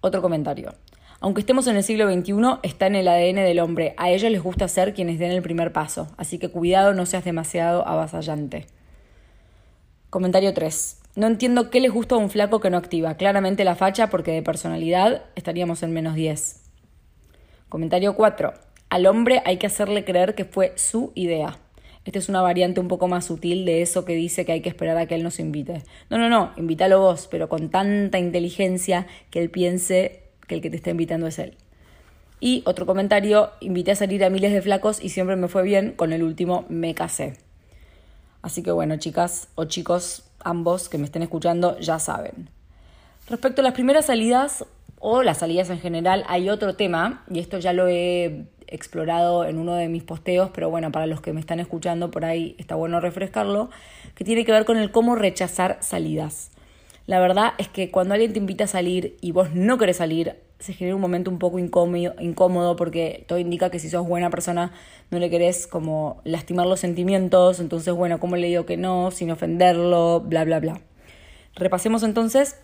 Otro 0.00 0.20
comentario. 0.20 0.74
Aunque 1.20 1.40
estemos 1.40 1.66
en 1.66 1.76
el 1.76 1.84
siglo 1.84 2.12
XXI, 2.12 2.58
está 2.62 2.86
en 2.86 2.96
el 2.96 3.08
ADN 3.08 3.36
del 3.36 3.60
hombre. 3.60 3.94
A 3.96 4.10
ellos 4.10 4.30
les 4.30 4.42
gusta 4.42 4.68
ser 4.68 4.92
quienes 4.92 5.18
den 5.18 5.30
el 5.30 5.40
primer 5.40 5.72
paso, 5.72 6.08
así 6.18 6.38
que 6.38 6.50
cuidado, 6.50 6.92
no 6.92 7.06
seas 7.06 7.24
demasiado 7.24 7.88
avasallante. 7.88 8.66
Comentario 10.10 10.52
3. 10.52 11.00
No 11.16 11.26
entiendo 11.26 11.70
qué 11.70 11.80
les 11.80 11.92
gusta 11.92 12.16
a 12.16 12.18
un 12.18 12.28
flaco 12.28 12.60
que 12.60 12.68
no 12.68 12.76
activa. 12.76 13.14
Claramente 13.14 13.64
la 13.64 13.76
facha, 13.76 14.10
porque 14.10 14.32
de 14.32 14.42
personalidad 14.42 15.22
estaríamos 15.34 15.82
en 15.82 15.94
menos 15.94 16.14
10. 16.14 16.63
Comentario 17.74 18.14
4. 18.14 18.54
Al 18.88 19.04
hombre 19.06 19.42
hay 19.44 19.56
que 19.56 19.66
hacerle 19.66 20.04
creer 20.04 20.36
que 20.36 20.44
fue 20.44 20.74
su 20.76 21.10
idea. 21.16 21.58
Esta 22.04 22.20
es 22.20 22.28
una 22.28 22.40
variante 22.40 22.78
un 22.78 22.86
poco 22.86 23.08
más 23.08 23.24
sutil 23.24 23.64
de 23.64 23.82
eso 23.82 24.04
que 24.04 24.14
dice 24.14 24.44
que 24.44 24.52
hay 24.52 24.60
que 24.60 24.68
esperar 24.68 24.96
a 24.96 25.06
que 25.06 25.16
él 25.16 25.24
nos 25.24 25.40
invite. 25.40 25.82
No, 26.08 26.16
no, 26.16 26.28
no, 26.28 26.52
invítalo 26.56 27.00
vos, 27.00 27.26
pero 27.28 27.48
con 27.48 27.70
tanta 27.70 28.20
inteligencia 28.20 29.08
que 29.32 29.40
él 29.40 29.50
piense 29.50 30.22
que 30.46 30.54
el 30.54 30.60
que 30.60 30.70
te 30.70 30.76
está 30.76 30.90
invitando 30.90 31.26
es 31.26 31.36
él. 31.40 31.56
Y 32.38 32.62
otro 32.64 32.86
comentario, 32.86 33.50
invité 33.58 33.90
a 33.90 33.96
salir 33.96 34.24
a 34.24 34.30
miles 34.30 34.52
de 34.52 34.62
flacos 34.62 35.02
y 35.02 35.08
siempre 35.08 35.34
me 35.34 35.48
fue 35.48 35.64
bien, 35.64 35.94
con 35.96 36.12
el 36.12 36.22
último 36.22 36.66
me 36.68 36.94
casé. 36.94 37.38
Así 38.40 38.62
que 38.62 38.70
bueno, 38.70 38.98
chicas 38.98 39.48
o 39.56 39.64
chicos, 39.64 40.30
ambos 40.38 40.88
que 40.88 40.98
me 40.98 41.06
estén 41.06 41.24
escuchando 41.24 41.76
ya 41.80 41.98
saben. 41.98 42.50
Respecto 43.28 43.62
a 43.62 43.64
las 43.64 43.72
primeras 43.72 44.06
salidas, 44.06 44.64
o 45.06 45.22
las 45.22 45.36
salidas 45.38 45.68
en 45.68 45.78
general, 45.80 46.24
hay 46.28 46.48
otro 46.48 46.76
tema, 46.76 47.24
y 47.30 47.38
esto 47.38 47.58
ya 47.58 47.74
lo 47.74 47.88
he 47.88 48.46
explorado 48.68 49.44
en 49.44 49.58
uno 49.58 49.74
de 49.74 49.88
mis 49.88 50.02
posteos, 50.02 50.48
pero 50.54 50.70
bueno, 50.70 50.90
para 50.92 51.06
los 51.06 51.20
que 51.20 51.34
me 51.34 51.40
están 51.40 51.60
escuchando 51.60 52.10
por 52.10 52.24
ahí 52.24 52.56
está 52.58 52.74
bueno 52.74 53.00
refrescarlo, 53.00 53.68
que 54.14 54.24
tiene 54.24 54.46
que 54.46 54.52
ver 54.52 54.64
con 54.64 54.78
el 54.78 54.90
cómo 54.90 55.14
rechazar 55.14 55.76
salidas. 55.82 56.52
La 57.06 57.20
verdad 57.20 57.52
es 57.58 57.68
que 57.68 57.90
cuando 57.90 58.14
alguien 58.14 58.32
te 58.32 58.38
invita 58.38 58.64
a 58.64 58.66
salir 58.66 59.18
y 59.20 59.32
vos 59.32 59.50
no 59.52 59.76
querés 59.76 59.98
salir, 59.98 60.36
se 60.58 60.72
genera 60.72 60.94
un 60.94 61.02
momento 61.02 61.30
un 61.30 61.38
poco 61.38 61.58
incómodo, 61.58 62.74
porque 62.74 63.26
todo 63.28 63.38
indica 63.38 63.68
que 63.68 63.78
si 63.78 63.90
sos 63.90 64.08
buena 64.08 64.30
persona 64.30 64.72
no 65.10 65.18
le 65.18 65.28
querés 65.28 65.66
como 65.66 66.22
lastimar 66.24 66.66
los 66.66 66.80
sentimientos, 66.80 67.60
entonces 67.60 67.92
bueno, 67.92 68.20
¿cómo 68.20 68.36
le 68.36 68.46
digo 68.46 68.64
que 68.64 68.78
no? 68.78 69.10
Sin 69.10 69.30
ofenderlo, 69.30 70.20
bla, 70.20 70.44
bla, 70.44 70.60
bla. 70.60 70.80
Repasemos 71.56 72.02
entonces 72.04 72.56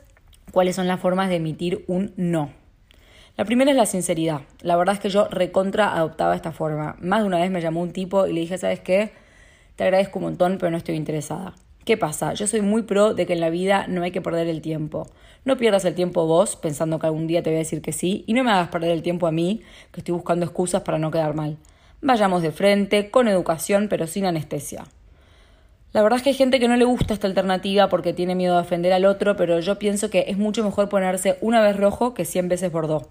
cuáles 0.50 0.76
son 0.76 0.86
las 0.86 1.00
formas 1.00 1.28
de 1.28 1.36
emitir 1.36 1.84
un 1.86 2.12
no. 2.16 2.50
La 3.36 3.44
primera 3.44 3.70
es 3.70 3.76
la 3.76 3.86
sinceridad. 3.86 4.42
La 4.60 4.76
verdad 4.76 4.94
es 4.96 5.00
que 5.00 5.08
yo 5.08 5.26
recontra 5.28 5.94
adoptaba 5.94 6.34
esta 6.34 6.52
forma. 6.52 6.96
Más 7.00 7.20
de 7.20 7.26
una 7.26 7.38
vez 7.38 7.50
me 7.50 7.60
llamó 7.60 7.80
un 7.80 7.92
tipo 7.92 8.26
y 8.26 8.32
le 8.32 8.40
dije, 8.40 8.58
¿sabes 8.58 8.80
qué? 8.80 9.12
Te 9.76 9.84
agradezco 9.84 10.18
un 10.18 10.26
montón, 10.26 10.58
pero 10.58 10.70
no 10.70 10.76
estoy 10.76 10.96
interesada. 10.96 11.54
¿Qué 11.84 11.96
pasa? 11.96 12.34
Yo 12.34 12.46
soy 12.46 12.60
muy 12.60 12.82
pro 12.82 13.14
de 13.14 13.24
que 13.24 13.32
en 13.32 13.40
la 13.40 13.48
vida 13.48 13.86
no 13.88 14.02
hay 14.02 14.10
que 14.10 14.20
perder 14.20 14.46
el 14.48 14.60
tiempo. 14.60 15.08
No 15.44 15.56
pierdas 15.56 15.86
el 15.86 15.94
tiempo 15.94 16.26
vos 16.26 16.56
pensando 16.56 16.98
que 16.98 17.06
algún 17.06 17.26
día 17.26 17.42
te 17.42 17.48
voy 17.48 17.56
a 17.56 17.60
decir 17.60 17.80
que 17.80 17.92
sí 17.92 18.24
y 18.26 18.34
no 18.34 18.44
me 18.44 18.50
hagas 18.50 18.68
perder 18.68 18.90
el 18.90 19.02
tiempo 19.02 19.26
a 19.26 19.32
mí, 19.32 19.62
que 19.90 20.00
estoy 20.00 20.12
buscando 20.12 20.44
excusas 20.44 20.82
para 20.82 20.98
no 20.98 21.10
quedar 21.10 21.34
mal. 21.34 21.56
Vayamos 22.02 22.42
de 22.42 22.52
frente, 22.52 23.10
con 23.10 23.26
educación, 23.26 23.88
pero 23.88 24.06
sin 24.06 24.26
anestesia. 24.26 24.84
La 25.92 26.02
verdad 26.04 26.18
es 26.18 26.22
que 26.22 26.30
hay 26.30 26.36
gente 26.36 26.60
que 26.60 26.68
no 26.68 26.76
le 26.76 26.84
gusta 26.84 27.14
esta 27.14 27.26
alternativa 27.26 27.88
porque 27.88 28.12
tiene 28.12 28.36
miedo 28.36 28.54
de 28.54 28.60
ofender 28.60 28.92
al 28.92 29.04
otro, 29.04 29.34
pero 29.34 29.58
yo 29.58 29.76
pienso 29.80 30.08
que 30.08 30.26
es 30.28 30.38
mucho 30.38 30.62
mejor 30.62 30.88
ponerse 30.88 31.36
una 31.40 31.60
vez 31.60 31.76
rojo 31.76 32.14
que 32.14 32.24
cien 32.24 32.48
veces 32.48 32.70
bordó. 32.70 33.08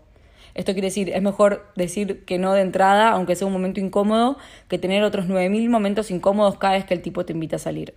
Esto 0.56 0.72
quiere 0.72 0.88
decir, 0.88 1.10
es 1.10 1.22
mejor 1.22 1.68
decir 1.76 2.24
que 2.24 2.38
no 2.38 2.54
de 2.54 2.62
entrada, 2.62 3.10
aunque 3.10 3.36
sea 3.36 3.48
un 3.48 3.54
momento 3.54 3.82
incómodo, 3.82 4.38
que 4.70 4.78
tener 4.78 5.04
otros 5.04 5.28
9.000 5.28 5.70
momentos 5.70 6.10
incómodos 6.10 6.58
cada 6.58 6.76
vez 6.76 6.86
que 6.86 6.94
el 6.94 7.02
tipo 7.02 7.26
te 7.26 7.34
invita 7.34 7.58
a 7.58 7.60
salir. 7.60 7.94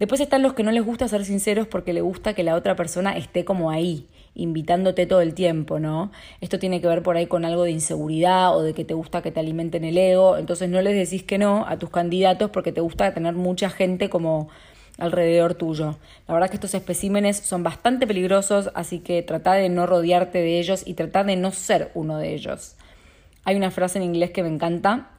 Después 0.00 0.20
están 0.20 0.42
los 0.42 0.54
que 0.54 0.64
no 0.64 0.72
les 0.72 0.84
gusta 0.84 1.06
ser 1.06 1.24
sinceros 1.24 1.68
porque 1.68 1.92
le 1.92 2.00
gusta 2.00 2.34
que 2.34 2.42
la 2.42 2.56
otra 2.56 2.74
persona 2.74 3.16
esté 3.16 3.44
como 3.44 3.70
ahí 3.70 4.08
invitándote 4.34 5.06
todo 5.06 5.20
el 5.20 5.34
tiempo, 5.34 5.78
¿no? 5.78 6.10
Esto 6.40 6.58
tiene 6.58 6.80
que 6.80 6.88
ver 6.88 7.02
por 7.02 7.16
ahí 7.16 7.26
con 7.26 7.44
algo 7.44 7.64
de 7.64 7.70
inseguridad 7.70 8.56
o 8.56 8.62
de 8.62 8.74
que 8.74 8.84
te 8.84 8.94
gusta 8.94 9.22
que 9.22 9.30
te 9.30 9.40
alimenten 9.40 9.84
el 9.84 9.96
ego, 9.96 10.36
entonces 10.36 10.68
no 10.68 10.80
les 10.82 10.94
decís 10.94 11.22
que 11.22 11.38
no 11.38 11.64
a 11.66 11.78
tus 11.78 11.90
candidatos 11.90 12.50
porque 12.50 12.72
te 12.72 12.80
gusta 12.80 13.14
tener 13.14 13.34
mucha 13.34 13.70
gente 13.70 14.10
como 14.10 14.48
alrededor 14.98 15.54
tuyo. 15.54 15.96
La 16.28 16.34
verdad 16.34 16.50
que 16.50 16.56
estos 16.56 16.74
especímenes 16.74 17.36
son 17.38 17.62
bastante 17.62 18.06
peligrosos, 18.06 18.70
así 18.74 19.00
que 19.00 19.22
trata 19.22 19.54
de 19.54 19.68
no 19.68 19.86
rodearte 19.86 20.38
de 20.38 20.58
ellos 20.58 20.82
y 20.86 20.94
trata 20.94 21.24
de 21.24 21.36
no 21.36 21.50
ser 21.50 21.90
uno 21.94 22.18
de 22.18 22.34
ellos. 22.34 22.76
Hay 23.44 23.56
una 23.56 23.70
frase 23.70 23.98
en 23.98 24.04
inglés 24.04 24.30
que 24.30 24.42
me 24.42 24.48
encanta 24.48 25.10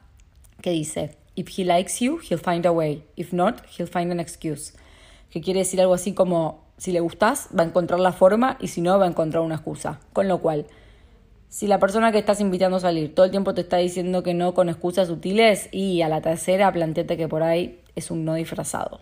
que 0.60 0.70
dice, 0.70 1.16
If 1.36 1.58
he 1.58 1.64
likes 1.64 2.02
you, 2.02 2.18
he'll 2.18 2.38
find 2.38 2.64
a 2.64 2.72
way. 2.72 3.04
If 3.14 3.32
not, 3.32 3.60
he'll 3.76 3.86
find 3.86 4.10
an 4.10 4.20
excuse. 4.20 4.72
Que 5.30 5.42
quiere 5.42 5.60
decir 5.60 5.80
algo 5.80 5.92
así 5.92 6.14
como, 6.14 6.65
si 6.78 6.92
le 6.92 7.00
gustas, 7.00 7.48
va 7.56 7.62
a 7.62 7.66
encontrar 7.66 8.00
la 8.00 8.12
forma 8.12 8.56
y 8.60 8.68
si 8.68 8.80
no, 8.80 8.98
va 8.98 9.06
a 9.06 9.08
encontrar 9.08 9.42
una 9.42 9.56
excusa. 9.56 10.00
Con 10.12 10.28
lo 10.28 10.38
cual, 10.38 10.66
si 11.48 11.66
la 11.66 11.78
persona 11.78 12.12
que 12.12 12.18
estás 12.18 12.40
invitando 12.40 12.76
a 12.76 12.80
salir 12.80 13.14
todo 13.14 13.24
el 13.24 13.30
tiempo 13.30 13.54
te 13.54 13.62
está 13.62 13.78
diciendo 13.78 14.22
que 14.22 14.34
no 14.34 14.52
con 14.54 14.68
excusas 14.68 15.08
sutiles 15.08 15.68
y 15.72 16.02
a 16.02 16.08
la 16.08 16.20
tercera 16.20 16.72
planteate 16.72 17.16
que 17.16 17.28
por 17.28 17.42
ahí 17.42 17.80
es 17.94 18.10
un 18.10 18.24
no 18.24 18.34
disfrazado. 18.34 19.00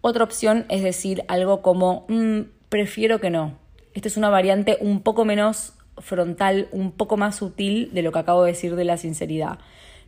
Otra 0.00 0.24
opción 0.24 0.66
es 0.68 0.82
decir 0.82 1.24
algo 1.28 1.62
como, 1.62 2.06
mm, 2.08 2.40
prefiero 2.68 3.20
que 3.20 3.30
no. 3.30 3.58
Esta 3.94 4.08
es 4.08 4.16
una 4.16 4.30
variante 4.30 4.78
un 4.80 5.00
poco 5.00 5.24
menos 5.24 5.74
frontal, 5.98 6.68
un 6.72 6.92
poco 6.92 7.16
más 7.16 7.36
sutil 7.36 7.90
de 7.92 8.02
lo 8.02 8.12
que 8.12 8.18
acabo 8.18 8.42
de 8.42 8.52
decir 8.52 8.76
de 8.76 8.84
la 8.84 8.96
sinceridad. 8.96 9.58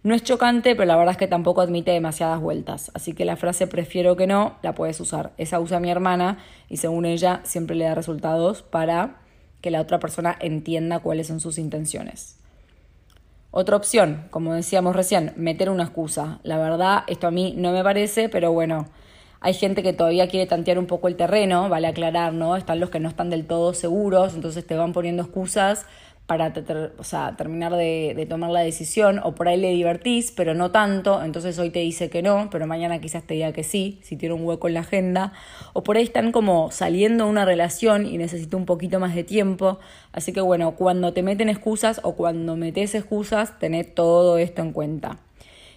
No 0.04 0.14
es 0.14 0.22
chocante, 0.22 0.76
pero 0.76 0.84
la 0.84 0.96
verdad 0.96 1.12
es 1.12 1.16
que 1.16 1.28
tampoco 1.28 1.62
admite 1.62 1.90
demasiadas 1.90 2.38
vueltas. 2.38 2.90
Así 2.92 3.14
que 3.14 3.24
la 3.24 3.36
frase 3.36 3.66
prefiero 3.66 4.16
que 4.16 4.26
no 4.26 4.58
la 4.60 4.74
puedes 4.74 5.00
usar. 5.00 5.32
Esa 5.38 5.60
usa 5.60 5.80
mi 5.80 5.90
hermana 5.90 6.36
y 6.68 6.76
según 6.76 7.06
ella 7.06 7.40
siempre 7.44 7.74
le 7.74 7.86
da 7.86 7.94
resultados 7.94 8.60
para 8.60 9.22
que 9.62 9.70
la 9.70 9.80
otra 9.80 10.00
persona 10.00 10.36
entienda 10.40 10.98
cuáles 10.98 11.28
son 11.28 11.40
sus 11.40 11.56
intenciones. 11.56 12.38
Otra 13.50 13.76
opción, 13.76 14.26
como 14.28 14.52
decíamos 14.52 14.94
recién, 14.94 15.32
meter 15.36 15.70
una 15.70 15.84
excusa. 15.84 16.38
La 16.42 16.58
verdad, 16.58 17.04
esto 17.06 17.26
a 17.26 17.30
mí 17.30 17.54
no 17.56 17.72
me 17.72 17.82
parece, 17.82 18.28
pero 18.28 18.52
bueno, 18.52 18.88
hay 19.40 19.54
gente 19.54 19.82
que 19.82 19.94
todavía 19.94 20.28
quiere 20.28 20.46
tantear 20.46 20.78
un 20.78 20.86
poco 20.86 21.08
el 21.08 21.16
terreno, 21.16 21.70
vale 21.70 21.86
aclarar, 21.86 22.34
¿no? 22.34 22.56
Están 22.56 22.78
los 22.78 22.90
que 22.90 23.00
no 23.00 23.08
están 23.08 23.30
del 23.30 23.46
todo 23.46 23.72
seguros, 23.72 24.34
entonces 24.34 24.66
te 24.66 24.76
van 24.76 24.92
poniendo 24.92 25.22
excusas 25.22 25.86
para 26.26 26.54
o 26.98 27.04
sea, 27.04 27.34
terminar 27.36 27.74
de, 27.76 28.26
tomar 28.28 28.50
la 28.50 28.60
decisión, 28.60 29.20
o 29.22 29.34
por 29.34 29.46
ahí 29.46 29.58
le 29.58 29.70
divertís, 29.72 30.32
pero 30.32 30.54
no 30.54 30.70
tanto, 30.70 31.22
entonces 31.22 31.58
hoy 31.58 31.68
te 31.68 31.80
dice 31.80 32.08
que 32.08 32.22
no, 32.22 32.48
pero 32.50 32.66
mañana 32.66 32.98
quizás 33.00 33.24
te 33.24 33.34
diga 33.34 33.52
que 33.52 33.62
sí, 33.62 33.98
si 34.02 34.16
tiene 34.16 34.34
un 34.34 34.44
hueco 34.44 34.68
en 34.68 34.74
la 34.74 34.80
agenda, 34.80 35.34
o 35.74 35.82
por 35.82 35.98
ahí 35.98 36.04
están 36.04 36.32
como 36.32 36.70
saliendo 36.70 37.26
una 37.26 37.44
relación 37.44 38.06
y 38.06 38.16
necesita 38.16 38.56
un 38.56 38.64
poquito 38.64 39.00
más 39.00 39.14
de 39.14 39.22
tiempo, 39.22 39.78
así 40.12 40.32
que 40.32 40.40
bueno, 40.40 40.76
cuando 40.76 41.12
te 41.12 41.22
meten 41.22 41.50
excusas 41.50 42.00
o 42.02 42.14
cuando 42.14 42.56
metes 42.56 42.94
excusas, 42.94 43.58
tened 43.58 43.92
todo 43.94 44.38
esto 44.38 44.62
en 44.62 44.72
cuenta. 44.72 45.18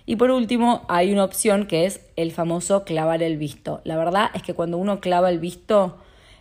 Y 0.06 0.16
por 0.16 0.32
último, 0.32 0.86
hay 0.88 1.12
una 1.12 1.26
opción 1.26 1.68
que 1.68 1.86
es 1.86 2.00
el 2.16 2.32
famoso 2.32 2.86
clavar 2.86 3.22
el 3.22 3.36
visto. 3.36 3.82
La 3.84 3.98
verdad 3.98 4.30
es 4.34 4.42
que 4.42 4.54
cuando 4.54 4.78
uno 4.78 5.02
clava 5.02 5.30
el 5.30 5.40
visto, 5.40 5.98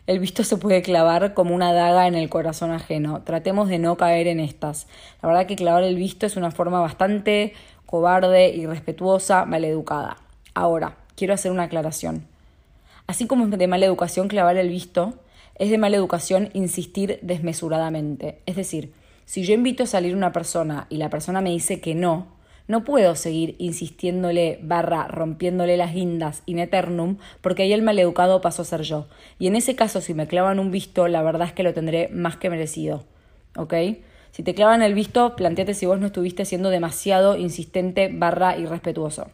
el 0.06 0.20
visto 0.20 0.44
se 0.44 0.56
puede 0.56 0.82
clavar 0.82 1.34
como 1.34 1.54
una 1.54 1.72
daga 1.72 2.06
en 2.06 2.14
el 2.14 2.28
corazón 2.28 2.70
ajeno. 2.70 3.22
Tratemos 3.22 3.68
de 3.68 3.78
no 3.78 3.96
caer 3.96 4.28
en 4.28 4.38
estas. 4.38 4.86
La 5.20 5.28
verdad 5.28 5.46
que 5.46 5.56
clavar 5.56 5.82
el 5.82 5.96
visto 5.96 6.26
es 6.26 6.36
una 6.36 6.52
forma 6.52 6.80
bastante 6.80 7.54
cobarde, 7.86 8.50
irrespetuosa, 8.50 9.44
maleducada. 9.46 10.18
Ahora, 10.54 10.96
quiero 11.16 11.34
hacer 11.34 11.50
una 11.50 11.64
aclaración. 11.64 12.26
Así 13.06 13.26
como 13.26 13.44
es 13.44 13.50
de 13.50 13.66
mala 13.66 13.86
educación 13.86 14.28
clavar 14.28 14.56
el 14.56 14.68
visto, 14.68 15.14
es 15.56 15.70
de 15.70 15.78
mala 15.78 15.96
educación 15.96 16.50
insistir 16.52 17.18
desmesuradamente. 17.22 18.40
Es 18.46 18.56
decir, 18.56 18.92
si 19.24 19.44
yo 19.44 19.54
invito 19.54 19.84
a 19.84 19.86
salir 19.86 20.14
una 20.14 20.32
persona 20.32 20.86
y 20.88 20.98
la 20.98 21.10
persona 21.10 21.40
me 21.40 21.50
dice 21.50 21.80
que 21.80 21.94
no, 21.94 22.26
no 22.68 22.84
puedo 22.84 23.14
seguir 23.14 23.54
insistiéndole 23.58 24.58
barra 24.62 25.06
rompiéndole 25.06 25.76
las 25.76 25.94
guindas 25.94 26.42
in 26.46 26.58
eternum 26.58 27.16
porque 27.40 27.62
ahí 27.62 27.72
el 27.72 27.82
maleducado 27.82 28.40
pasó 28.40 28.62
a 28.62 28.64
ser 28.64 28.82
yo. 28.82 29.06
Y 29.38 29.46
en 29.46 29.56
ese 29.56 29.76
caso, 29.76 30.00
si 30.00 30.14
me 30.14 30.26
clavan 30.26 30.58
un 30.58 30.70
visto, 30.70 31.06
la 31.08 31.22
verdad 31.22 31.48
es 31.48 31.52
que 31.52 31.62
lo 31.62 31.74
tendré 31.74 32.08
más 32.08 32.36
que 32.36 32.50
merecido. 32.50 33.04
¿Ok? 33.56 33.74
Si 34.32 34.42
te 34.42 34.54
clavan 34.54 34.82
el 34.82 34.94
visto, 34.94 35.34
planteate 35.36 35.74
si 35.74 35.86
vos 35.86 35.98
no 35.98 36.08
estuviste 36.08 36.44
siendo 36.44 36.70
demasiado 36.70 37.36
insistente 37.36 38.10
barra 38.12 38.58
irrespetuoso. 38.58 39.28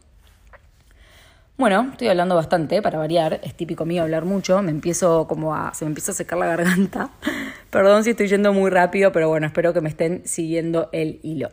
Bueno, 1.59 1.89
estoy 1.93 2.09
hablando 2.09 2.35
bastante 2.35 2.83
para 2.83 2.99
variar, 2.99 3.41
es 3.43 3.55
típico 3.55 3.85
mío 3.85 4.03
hablar 4.03 4.25
mucho, 4.25 4.63
me 4.63 4.71
empiezo 4.71 5.27
como 5.27 5.55
a, 5.55 5.75
se 5.75 5.85
me 5.85 5.91
empieza 5.91 6.13
a 6.13 6.15
secar 6.15 6.39
la 6.39 6.47
garganta. 6.47 7.11
Perdón 7.71 8.05
si 8.05 8.11
estoy 8.11 8.29
yendo 8.29 8.53
muy 8.53 8.71
rápido, 8.71 9.13
pero 9.13 9.29
bueno, 9.29 9.47
espero 9.47 9.73
que 9.73 9.81
me 9.81 9.89
estén 9.89 10.23
siguiendo 10.25 10.89
el 10.93 11.21
hilo. 11.23 11.51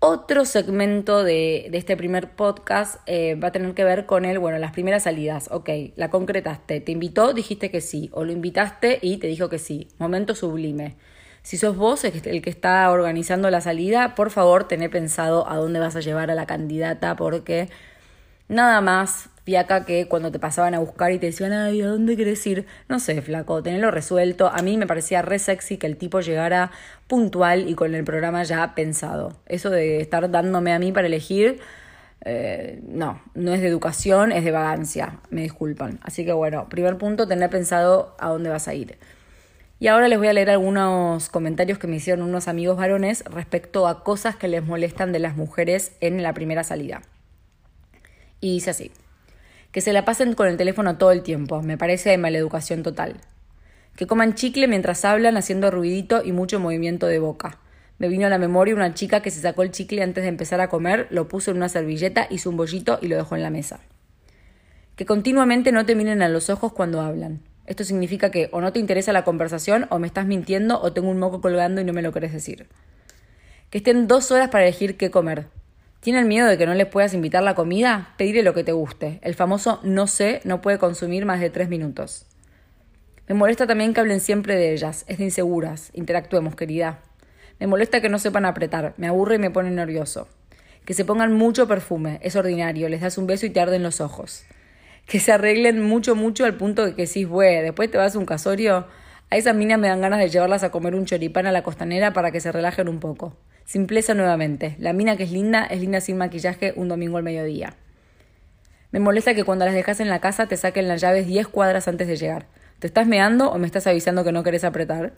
Otro 0.00 0.44
segmento 0.44 1.24
de, 1.24 1.70
este 1.72 1.96
primer 1.96 2.30
podcast 2.30 3.00
eh, 3.06 3.34
va 3.34 3.48
a 3.48 3.52
tener 3.52 3.74
que 3.74 3.82
ver 3.82 4.06
con 4.06 4.24
el, 4.24 4.38
bueno, 4.38 4.56
las 4.58 4.70
primeras 4.70 5.02
salidas. 5.02 5.48
Ok, 5.50 5.70
la 5.96 6.08
concretaste. 6.08 6.80
Te 6.80 6.92
invitó, 6.92 7.32
dijiste 7.34 7.72
que 7.72 7.80
sí. 7.80 8.08
O 8.12 8.24
lo 8.24 8.30
invitaste 8.30 9.00
y 9.02 9.16
te 9.16 9.26
dijo 9.26 9.48
que 9.48 9.58
sí. 9.58 9.88
Momento 9.98 10.36
sublime. 10.36 10.94
Si 11.42 11.56
sos 11.56 11.76
vos 11.76 12.04
el 12.04 12.42
que 12.42 12.50
está 12.50 12.88
organizando 12.92 13.50
la 13.50 13.60
salida, 13.60 14.14
por 14.14 14.30
favor, 14.30 14.68
tené 14.68 14.88
pensado 14.88 15.48
a 15.50 15.56
dónde 15.56 15.80
vas 15.80 15.96
a 15.96 16.00
llevar 16.00 16.30
a 16.30 16.36
la 16.36 16.46
candidata 16.46 17.16
porque 17.16 17.68
nada 18.48 18.80
más 18.80 19.30
fiaca 19.48 19.86
que 19.86 20.08
cuando 20.08 20.30
te 20.30 20.38
pasaban 20.38 20.74
a 20.74 20.78
buscar 20.78 21.10
y 21.10 21.18
te 21.18 21.24
decían, 21.24 21.54
ay, 21.54 21.80
¿a 21.80 21.86
dónde 21.86 22.18
querés 22.18 22.46
ir? 22.46 22.66
No 22.86 23.00
sé, 23.00 23.22
flaco, 23.22 23.62
tenelo 23.62 23.90
resuelto. 23.90 24.48
A 24.48 24.60
mí 24.60 24.76
me 24.76 24.86
parecía 24.86 25.22
re 25.22 25.38
sexy 25.38 25.78
que 25.78 25.86
el 25.86 25.96
tipo 25.96 26.20
llegara 26.20 26.70
puntual 27.06 27.66
y 27.66 27.74
con 27.74 27.94
el 27.94 28.04
programa 28.04 28.42
ya 28.42 28.74
pensado. 28.74 29.40
Eso 29.46 29.70
de 29.70 30.02
estar 30.02 30.30
dándome 30.30 30.74
a 30.74 30.78
mí 30.78 30.92
para 30.92 31.06
elegir, 31.06 31.60
eh, 32.26 32.80
no, 32.86 33.22
no 33.34 33.54
es 33.54 33.62
de 33.62 33.68
educación, 33.68 34.32
es 34.32 34.44
de 34.44 34.50
vagancia, 34.50 35.18
me 35.30 35.40
disculpan. 35.40 35.98
Así 36.02 36.26
que 36.26 36.32
bueno, 36.32 36.68
primer 36.68 36.98
punto, 36.98 37.26
tener 37.26 37.48
pensado 37.48 38.16
a 38.18 38.28
dónde 38.28 38.50
vas 38.50 38.68
a 38.68 38.74
ir. 38.74 38.98
Y 39.80 39.86
ahora 39.86 40.08
les 40.08 40.18
voy 40.18 40.28
a 40.28 40.34
leer 40.34 40.50
algunos 40.50 41.30
comentarios 41.30 41.78
que 41.78 41.86
me 41.86 41.96
hicieron 41.96 42.22
unos 42.22 42.48
amigos 42.48 42.76
varones 42.76 43.24
respecto 43.24 43.88
a 43.88 44.04
cosas 44.04 44.36
que 44.36 44.48
les 44.48 44.62
molestan 44.62 45.10
de 45.10 45.20
las 45.20 45.36
mujeres 45.36 45.92
en 46.00 46.22
la 46.22 46.34
primera 46.34 46.64
salida. 46.64 47.00
Y 48.40 48.54
dice 48.54 48.70
así 48.70 48.92
que 49.72 49.80
se 49.80 49.92
la 49.92 50.04
pasen 50.04 50.34
con 50.34 50.48
el 50.48 50.56
teléfono 50.56 50.96
todo 50.96 51.12
el 51.12 51.22
tiempo, 51.22 51.62
me 51.62 51.76
parece 51.76 52.10
de 52.10 52.18
maleducación 52.18 52.82
total. 52.82 53.16
Que 53.96 54.06
coman 54.06 54.34
chicle 54.34 54.68
mientras 54.68 55.04
hablan 55.04 55.36
haciendo 55.36 55.70
ruidito 55.70 56.22
y 56.24 56.32
mucho 56.32 56.60
movimiento 56.60 57.06
de 57.06 57.18
boca. 57.18 57.58
Me 57.98 58.08
vino 58.08 58.26
a 58.26 58.30
la 58.30 58.38
memoria 58.38 58.74
una 58.74 58.94
chica 58.94 59.20
que 59.20 59.30
se 59.30 59.40
sacó 59.40 59.62
el 59.62 59.72
chicle 59.72 60.02
antes 60.02 60.22
de 60.22 60.28
empezar 60.28 60.60
a 60.60 60.68
comer, 60.68 61.08
lo 61.10 61.28
puso 61.28 61.50
en 61.50 61.56
una 61.56 61.68
servilleta, 61.68 62.28
hizo 62.30 62.48
un 62.48 62.56
bollito 62.56 62.98
y 63.02 63.08
lo 63.08 63.16
dejó 63.16 63.36
en 63.36 63.42
la 63.42 63.50
mesa. 63.50 63.80
Que 64.94 65.04
continuamente 65.04 65.72
no 65.72 65.84
te 65.84 65.94
miren 65.94 66.22
a 66.22 66.28
los 66.28 66.48
ojos 66.48 66.72
cuando 66.72 67.00
hablan. 67.00 67.40
Esto 67.66 67.84
significa 67.84 68.30
que 68.30 68.48
o 68.52 68.60
no 68.60 68.72
te 68.72 68.78
interesa 68.78 69.12
la 69.12 69.24
conversación 69.24 69.86
o 69.90 69.98
me 69.98 70.06
estás 70.06 70.26
mintiendo 70.26 70.80
o 70.80 70.92
tengo 70.92 71.10
un 71.10 71.18
moco 71.18 71.40
colgando 71.40 71.80
y 71.80 71.84
no 71.84 71.92
me 71.92 72.02
lo 72.02 72.12
querés 72.12 72.32
decir. 72.32 72.68
Que 73.70 73.78
estén 73.78 74.08
dos 74.08 74.30
horas 74.30 74.48
para 74.48 74.64
elegir 74.64 74.96
qué 74.96 75.10
comer. 75.10 75.48
¿Tienen 76.00 76.28
miedo 76.28 76.46
de 76.46 76.56
que 76.56 76.66
no 76.66 76.74
les 76.74 76.86
puedas 76.86 77.12
invitar 77.12 77.42
la 77.42 77.56
comida? 77.56 78.14
Pedirle 78.16 78.44
lo 78.44 78.54
que 78.54 78.62
te 78.62 78.70
guste. 78.70 79.18
El 79.22 79.34
famoso 79.34 79.80
no 79.82 80.06
sé 80.06 80.40
no 80.44 80.60
puede 80.60 80.78
consumir 80.78 81.26
más 81.26 81.40
de 81.40 81.50
tres 81.50 81.68
minutos. 81.68 82.26
Me 83.26 83.34
molesta 83.34 83.66
también 83.66 83.92
que 83.92 84.00
hablen 84.00 84.20
siempre 84.20 84.54
de 84.54 84.72
ellas. 84.72 85.04
Es 85.08 85.18
de 85.18 85.24
inseguras. 85.24 85.90
Interactuemos, 85.94 86.54
querida. 86.54 87.00
Me 87.58 87.66
molesta 87.66 88.00
que 88.00 88.08
no 88.08 88.20
sepan 88.20 88.44
apretar. 88.44 88.94
Me 88.96 89.08
aburre 89.08 89.34
y 89.34 89.38
me 89.38 89.50
pone 89.50 89.72
nervioso. 89.72 90.28
Que 90.84 90.94
se 90.94 91.04
pongan 91.04 91.32
mucho 91.32 91.66
perfume. 91.66 92.20
Es 92.22 92.36
ordinario. 92.36 92.88
Les 92.88 93.00
das 93.00 93.18
un 93.18 93.26
beso 93.26 93.46
y 93.46 93.50
te 93.50 93.60
arden 93.60 93.82
los 93.82 94.00
ojos. 94.00 94.44
Que 95.04 95.18
se 95.18 95.32
arreglen 95.32 95.82
mucho, 95.82 96.14
mucho 96.14 96.44
al 96.44 96.54
punto 96.54 96.86
de 96.86 96.94
que 96.94 97.06
decís, 97.06 97.26
güey, 97.26 97.60
después 97.60 97.90
te 97.90 97.98
vas 97.98 98.14
a 98.14 98.18
un 98.20 98.24
casorio. 98.24 98.86
A 99.30 99.36
esas 99.36 99.56
minas 99.56 99.80
me 99.80 99.88
dan 99.88 100.00
ganas 100.00 100.20
de 100.20 100.30
llevarlas 100.30 100.62
a 100.62 100.70
comer 100.70 100.94
un 100.94 101.06
choripán 101.06 101.46
a 101.46 101.52
la 101.52 101.64
costanera 101.64 102.12
para 102.12 102.30
que 102.30 102.40
se 102.40 102.52
relajen 102.52 102.88
un 102.88 103.00
poco. 103.00 103.36
Simpleza 103.68 104.14
nuevamente. 104.14 104.76
La 104.78 104.94
mina 104.94 105.18
que 105.18 105.24
es 105.24 105.30
linda 105.30 105.66
es 105.66 105.82
linda 105.82 106.00
sin 106.00 106.16
maquillaje 106.16 106.72
un 106.74 106.88
domingo 106.88 107.18
al 107.18 107.22
mediodía. 107.22 107.74
Me 108.92 108.98
molesta 108.98 109.34
que 109.34 109.44
cuando 109.44 109.66
las 109.66 109.74
dejas 109.74 110.00
en 110.00 110.08
la 110.08 110.20
casa 110.20 110.46
te 110.46 110.56
saquen 110.56 110.88
las 110.88 111.02
llaves 111.02 111.26
10 111.26 111.48
cuadras 111.48 111.86
antes 111.86 112.08
de 112.08 112.16
llegar. 112.16 112.46
¿Te 112.78 112.86
estás 112.86 113.06
meando 113.06 113.50
o 113.50 113.58
me 113.58 113.66
estás 113.66 113.86
avisando 113.86 114.24
que 114.24 114.32
no 114.32 114.42
querés 114.42 114.64
apretar? 114.64 115.12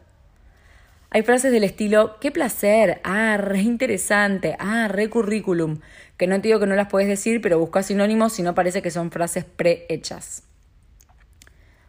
Hay 1.11 1.23
frases 1.23 1.53
del 1.53 1.63
estilo, 1.63 2.17
qué 2.21 2.33
placer, 2.33 3.01
ah, 3.05 3.37
re 3.37 3.61
interesante, 3.61 4.57
ah, 4.59 4.89
re 4.89 5.09
currículum, 5.09 5.79
que 6.17 6.27
no 6.27 6.35
te 6.41 6.49
digo 6.49 6.59
que 6.59 6.67
no 6.67 6.75
las 6.75 6.89
puedes 6.89 7.09
decir, 7.09 7.41
pero 7.41 7.61
busca 7.61 7.85
sinónimos 7.85 8.33
si 8.33 8.43
no 8.43 8.57
parece 8.57 8.83
que 8.83 8.91
son 8.91 9.13
frases 9.13 9.45
prehechas. 9.45 10.43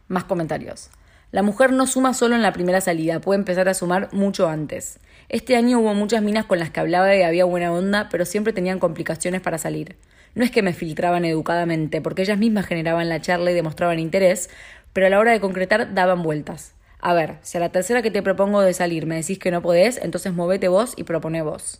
Más 0.07 0.25
comentarios. 0.25 0.91
La 1.31 1.41
mujer 1.41 1.71
no 1.73 1.87
suma 1.87 2.13
solo 2.13 2.35
en 2.35 2.43
la 2.43 2.53
primera 2.53 2.81
salida, 2.81 3.19
puede 3.19 3.39
empezar 3.39 3.67
a 3.67 3.73
sumar 3.73 4.13
mucho 4.13 4.47
antes. 4.47 4.99
Este 5.31 5.55
año 5.55 5.79
hubo 5.79 5.93
muchas 5.93 6.21
minas 6.21 6.43
con 6.43 6.59
las 6.59 6.71
que 6.71 6.81
hablaba 6.81 7.15
y 7.15 7.21
había 7.21 7.45
buena 7.45 7.71
onda, 7.71 8.09
pero 8.11 8.25
siempre 8.25 8.51
tenían 8.51 8.79
complicaciones 8.79 9.39
para 9.39 9.57
salir. 9.57 9.95
No 10.35 10.43
es 10.43 10.51
que 10.51 10.61
me 10.61 10.73
filtraban 10.73 11.23
educadamente, 11.23 12.01
porque 12.01 12.23
ellas 12.23 12.37
mismas 12.37 12.65
generaban 12.65 13.07
la 13.07 13.21
charla 13.21 13.49
y 13.49 13.53
demostraban 13.53 13.97
interés, 13.97 14.49
pero 14.91 15.07
a 15.07 15.09
la 15.09 15.19
hora 15.19 15.31
de 15.31 15.39
concretar 15.39 15.93
daban 15.93 16.21
vueltas. 16.21 16.73
A 16.99 17.13
ver, 17.13 17.37
si 17.43 17.55
a 17.55 17.61
la 17.61 17.69
tercera 17.69 18.01
que 18.01 18.11
te 18.11 18.21
propongo 18.21 18.59
de 18.59 18.73
salir 18.73 19.05
me 19.05 19.15
decís 19.15 19.39
que 19.39 19.51
no 19.51 19.61
podés, 19.61 20.01
entonces 20.03 20.33
movete 20.33 20.67
vos 20.67 20.95
y 20.97 21.05
propone 21.05 21.41
vos. 21.41 21.79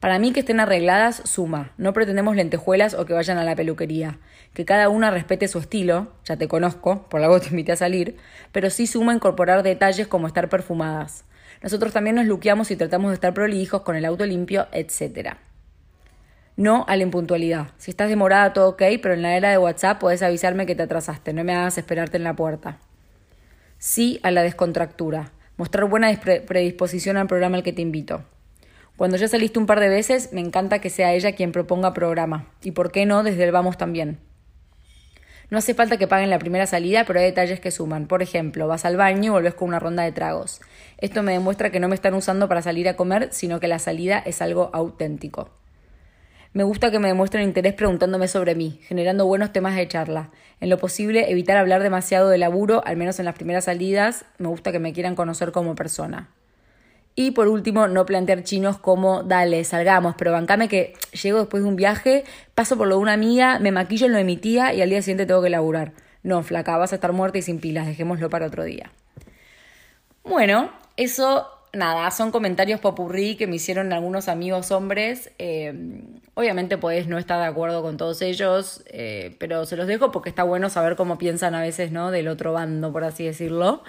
Para 0.00 0.18
mí 0.18 0.32
que 0.32 0.40
estén 0.40 0.60
arregladas 0.60 1.20
suma. 1.26 1.72
No 1.76 1.92
pretendemos 1.92 2.34
lentejuelas 2.34 2.94
o 2.94 3.04
que 3.04 3.12
vayan 3.12 3.36
a 3.36 3.44
la 3.44 3.56
peluquería. 3.56 4.20
Que 4.54 4.64
cada 4.64 4.88
una 4.88 5.10
respete 5.10 5.48
su 5.48 5.58
estilo, 5.58 6.12
ya 6.24 6.38
te 6.38 6.48
conozco, 6.48 7.10
por 7.10 7.22
algo 7.22 7.40
te 7.40 7.50
invité 7.50 7.72
a 7.72 7.76
salir, 7.76 8.16
pero 8.52 8.70
sí 8.70 8.86
suma 8.86 9.12
incorporar 9.12 9.62
detalles 9.62 10.08
como 10.08 10.26
estar 10.26 10.48
perfumadas. 10.48 11.26
Nosotros 11.62 11.92
también 11.92 12.16
nos 12.16 12.26
luqueamos 12.26 12.70
y 12.70 12.76
tratamos 12.76 13.10
de 13.10 13.14
estar 13.14 13.34
prolijos 13.34 13.82
con 13.82 13.96
el 13.96 14.04
auto 14.04 14.24
limpio, 14.26 14.66
etc. 14.72 15.36
No 16.56 16.84
a 16.88 16.96
la 16.96 17.02
impuntualidad. 17.02 17.68
Si 17.78 17.90
estás 17.90 18.08
demorada, 18.08 18.52
todo 18.52 18.70
ok, 18.70 18.82
pero 19.02 19.14
en 19.14 19.22
la 19.22 19.36
era 19.36 19.50
de 19.50 19.58
WhatsApp 19.58 20.00
podés 20.00 20.22
avisarme 20.22 20.66
que 20.66 20.74
te 20.74 20.82
atrasaste, 20.82 21.32
no 21.32 21.44
me 21.44 21.54
hagas 21.54 21.78
esperarte 21.78 22.16
en 22.16 22.24
la 22.24 22.34
puerta. 22.34 22.78
Sí 23.78 24.20
a 24.22 24.30
la 24.30 24.42
descontractura. 24.42 25.32
Mostrar 25.56 25.88
buena 25.88 26.08
predisposición 26.20 27.16
al 27.16 27.26
programa 27.26 27.56
al 27.56 27.62
que 27.62 27.72
te 27.72 27.82
invito. 27.82 28.22
Cuando 28.96 29.16
ya 29.16 29.28
saliste 29.28 29.58
un 29.58 29.66
par 29.66 29.78
de 29.78 29.88
veces, 29.88 30.32
me 30.32 30.40
encanta 30.40 30.80
que 30.80 30.90
sea 30.90 31.14
ella 31.14 31.32
quien 31.32 31.52
proponga 31.52 31.94
programa. 31.94 32.46
Y 32.62 32.72
por 32.72 32.90
qué 32.90 33.06
no, 33.06 33.22
desde 33.22 33.44
el 33.44 33.52
vamos 33.52 33.76
también. 33.76 34.18
No 35.50 35.56
hace 35.56 35.72
falta 35.72 35.96
que 35.96 36.06
paguen 36.06 36.28
la 36.28 36.38
primera 36.38 36.66
salida, 36.66 37.04
pero 37.06 37.20
hay 37.20 37.26
detalles 37.26 37.58
que 37.58 37.70
suman. 37.70 38.06
Por 38.06 38.22
ejemplo, 38.22 38.68
vas 38.68 38.84
al 38.84 38.98
baño 38.98 39.24
y 39.24 39.28
volvés 39.30 39.54
con 39.54 39.68
una 39.68 39.78
ronda 39.78 40.02
de 40.02 40.12
tragos. 40.12 40.60
Esto 40.98 41.22
me 41.22 41.32
demuestra 41.32 41.70
que 41.70 41.80
no 41.80 41.88
me 41.88 41.94
están 41.94 42.12
usando 42.12 42.48
para 42.48 42.60
salir 42.60 42.86
a 42.88 42.96
comer, 42.96 43.28
sino 43.32 43.58
que 43.58 43.66
la 43.66 43.78
salida 43.78 44.18
es 44.18 44.42
algo 44.42 44.68
auténtico. 44.74 45.48
Me 46.52 46.64
gusta 46.64 46.90
que 46.90 46.98
me 46.98 47.08
demuestren 47.08 47.44
interés 47.44 47.72
preguntándome 47.72 48.28
sobre 48.28 48.54
mí, 48.54 48.80
generando 48.82 49.26
buenos 49.26 49.52
temas 49.52 49.74
de 49.74 49.88
charla. 49.88 50.30
En 50.60 50.68
lo 50.68 50.76
posible, 50.76 51.30
evitar 51.30 51.56
hablar 51.56 51.82
demasiado 51.82 52.28
de 52.28 52.38
laburo, 52.38 52.82
al 52.84 52.96
menos 52.96 53.18
en 53.18 53.24
las 53.24 53.34
primeras 53.34 53.64
salidas. 53.64 54.26
Me 54.38 54.48
gusta 54.48 54.72
que 54.72 54.78
me 54.78 54.92
quieran 54.92 55.14
conocer 55.14 55.52
como 55.52 55.74
persona. 55.74 56.28
Y 57.20 57.32
por 57.32 57.48
último, 57.48 57.88
no 57.88 58.06
plantear 58.06 58.44
chinos 58.44 58.78
como, 58.78 59.24
dale, 59.24 59.64
salgamos, 59.64 60.14
pero 60.16 60.30
bancame 60.30 60.68
que 60.68 60.94
llego 61.20 61.40
después 61.40 61.64
de 61.64 61.68
un 61.68 61.74
viaje, 61.74 62.22
paso 62.54 62.78
por 62.78 62.86
lo 62.86 62.94
de 62.94 63.02
una 63.02 63.12
amiga, 63.12 63.58
me 63.58 63.72
maquillo 63.72 64.06
en 64.06 64.12
lo 64.12 64.18
de 64.18 64.22
mi 64.22 64.36
tía 64.36 64.72
y 64.72 64.82
al 64.82 64.88
día 64.88 65.02
siguiente 65.02 65.26
tengo 65.26 65.42
que 65.42 65.50
laburar. 65.50 65.94
No, 66.22 66.44
flaca, 66.44 66.76
vas 66.76 66.92
a 66.92 66.94
estar 66.94 67.12
muerta 67.12 67.38
y 67.38 67.42
sin 67.42 67.58
pilas, 67.58 67.88
dejémoslo 67.88 68.30
para 68.30 68.46
otro 68.46 68.62
día. 68.62 68.92
Bueno, 70.22 70.70
eso 70.96 71.48
nada, 71.72 72.08
son 72.12 72.30
comentarios 72.30 72.78
popurrí 72.78 73.34
que 73.34 73.48
me 73.48 73.56
hicieron 73.56 73.92
algunos 73.92 74.28
amigos 74.28 74.70
hombres. 74.70 75.32
Eh, 75.40 75.74
obviamente 76.34 76.78
podés 76.78 77.08
no 77.08 77.18
estar 77.18 77.40
de 77.40 77.46
acuerdo 77.46 77.82
con 77.82 77.96
todos 77.96 78.22
ellos, 78.22 78.84
eh, 78.86 79.34
pero 79.40 79.66
se 79.66 79.74
los 79.74 79.88
dejo 79.88 80.12
porque 80.12 80.28
está 80.28 80.44
bueno 80.44 80.70
saber 80.70 80.94
cómo 80.94 81.18
piensan 81.18 81.56
a 81.56 81.62
veces, 81.62 81.90
¿no? 81.90 82.12
Del 82.12 82.28
otro 82.28 82.52
bando, 82.52 82.92
por 82.92 83.02
así 83.02 83.24
decirlo. 83.24 83.82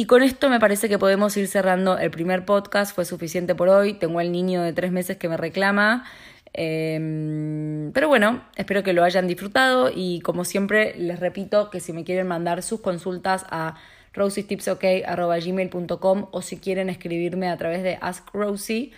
Y 0.00 0.06
con 0.06 0.22
esto 0.22 0.48
me 0.48 0.58
parece 0.58 0.88
que 0.88 0.98
podemos 0.98 1.36
ir 1.36 1.46
cerrando 1.46 1.98
el 1.98 2.10
primer 2.10 2.46
podcast. 2.46 2.94
Fue 2.94 3.04
suficiente 3.04 3.54
por 3.54 3.68
hoy. 3.68 3.92
Tengo 3.92 4.22
el 4.22 4.32
niño 4.32 4.62
de 4.62 4.72
tres 4.72 4.92
meses 4.92 5.18
que 5.18 5.28
me 5.28 5.36
reclama. 5.36 6.06
Em, 6.54 7.92
pero 7.92 8.08
bueno, 8.08 8.42
espero 8.56 8.82
que 8.82 8.94
lo 8.94 9.04
hayan 9.04 9.28
disfrutado 9.28 9.90
y 9.94 10.20
como 10.20 10.46
siempre 10.46 10.94
les 10.96 11.20
repito 11.20 11.68
que 11.68 11.80
si 11.80 11.92
me 11.92 12.02
quieren 12.02 12.26
mandar 12.26 12.62
sus 12.62 12.80
consultas 12.80 13.44
a 13.50 13.74
rosiestipsok.gmail.com 14.14 16.28
o 16.30 16.40
si 16.40 16.56
quieren 16.56 16.88
escribirme 16.88 17.50
a 17.50 17.58
través 17.58 17.82
de 17.82 17.98
Ask 18.00 18.26
Rosie, 18.32 18.92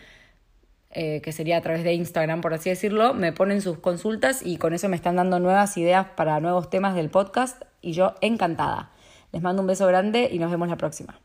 eh, 0.92 1.20
que 1.20 1.32
sería 1.32 1.56
a 1.56 1.62
través 1.62 1.82
de 1.82 1.94
Instagram, 1.94 2.42
por 2.42 2.54
así 2.54 2.70
decirlo, 2.70 3.12
me 3.12 3.32
ponen 3.32 3.60
sus 3.60 3.78
consultas 3.78 4.46
y 4.46 4.56
con 4.56 4.72
eso 4.72 4.88
me 4.88 4.94
están 4.94 5.16
dando 5.16 5.40
nuevas 5.40 5.76
ideas 5.76 6.06
para 6.14 6.38
nuevos 6.38 6.70
temas 6.70 6.94
del 6.94 7.10
podcast 7.10 7.60
y 7.80 7.92
yo 7.92 8.14
encantada. 8.20 8.92
Les 9.32 9.42
mando 9.42 9.62
un 9.62 9.68
beso 9.68 9.86
grande 9.86 10.28
y 10.30 10.38
nos 10.38 10.50
vemos 10.50 10.68
la 10.68 10.76
próxima. 10.76 11.20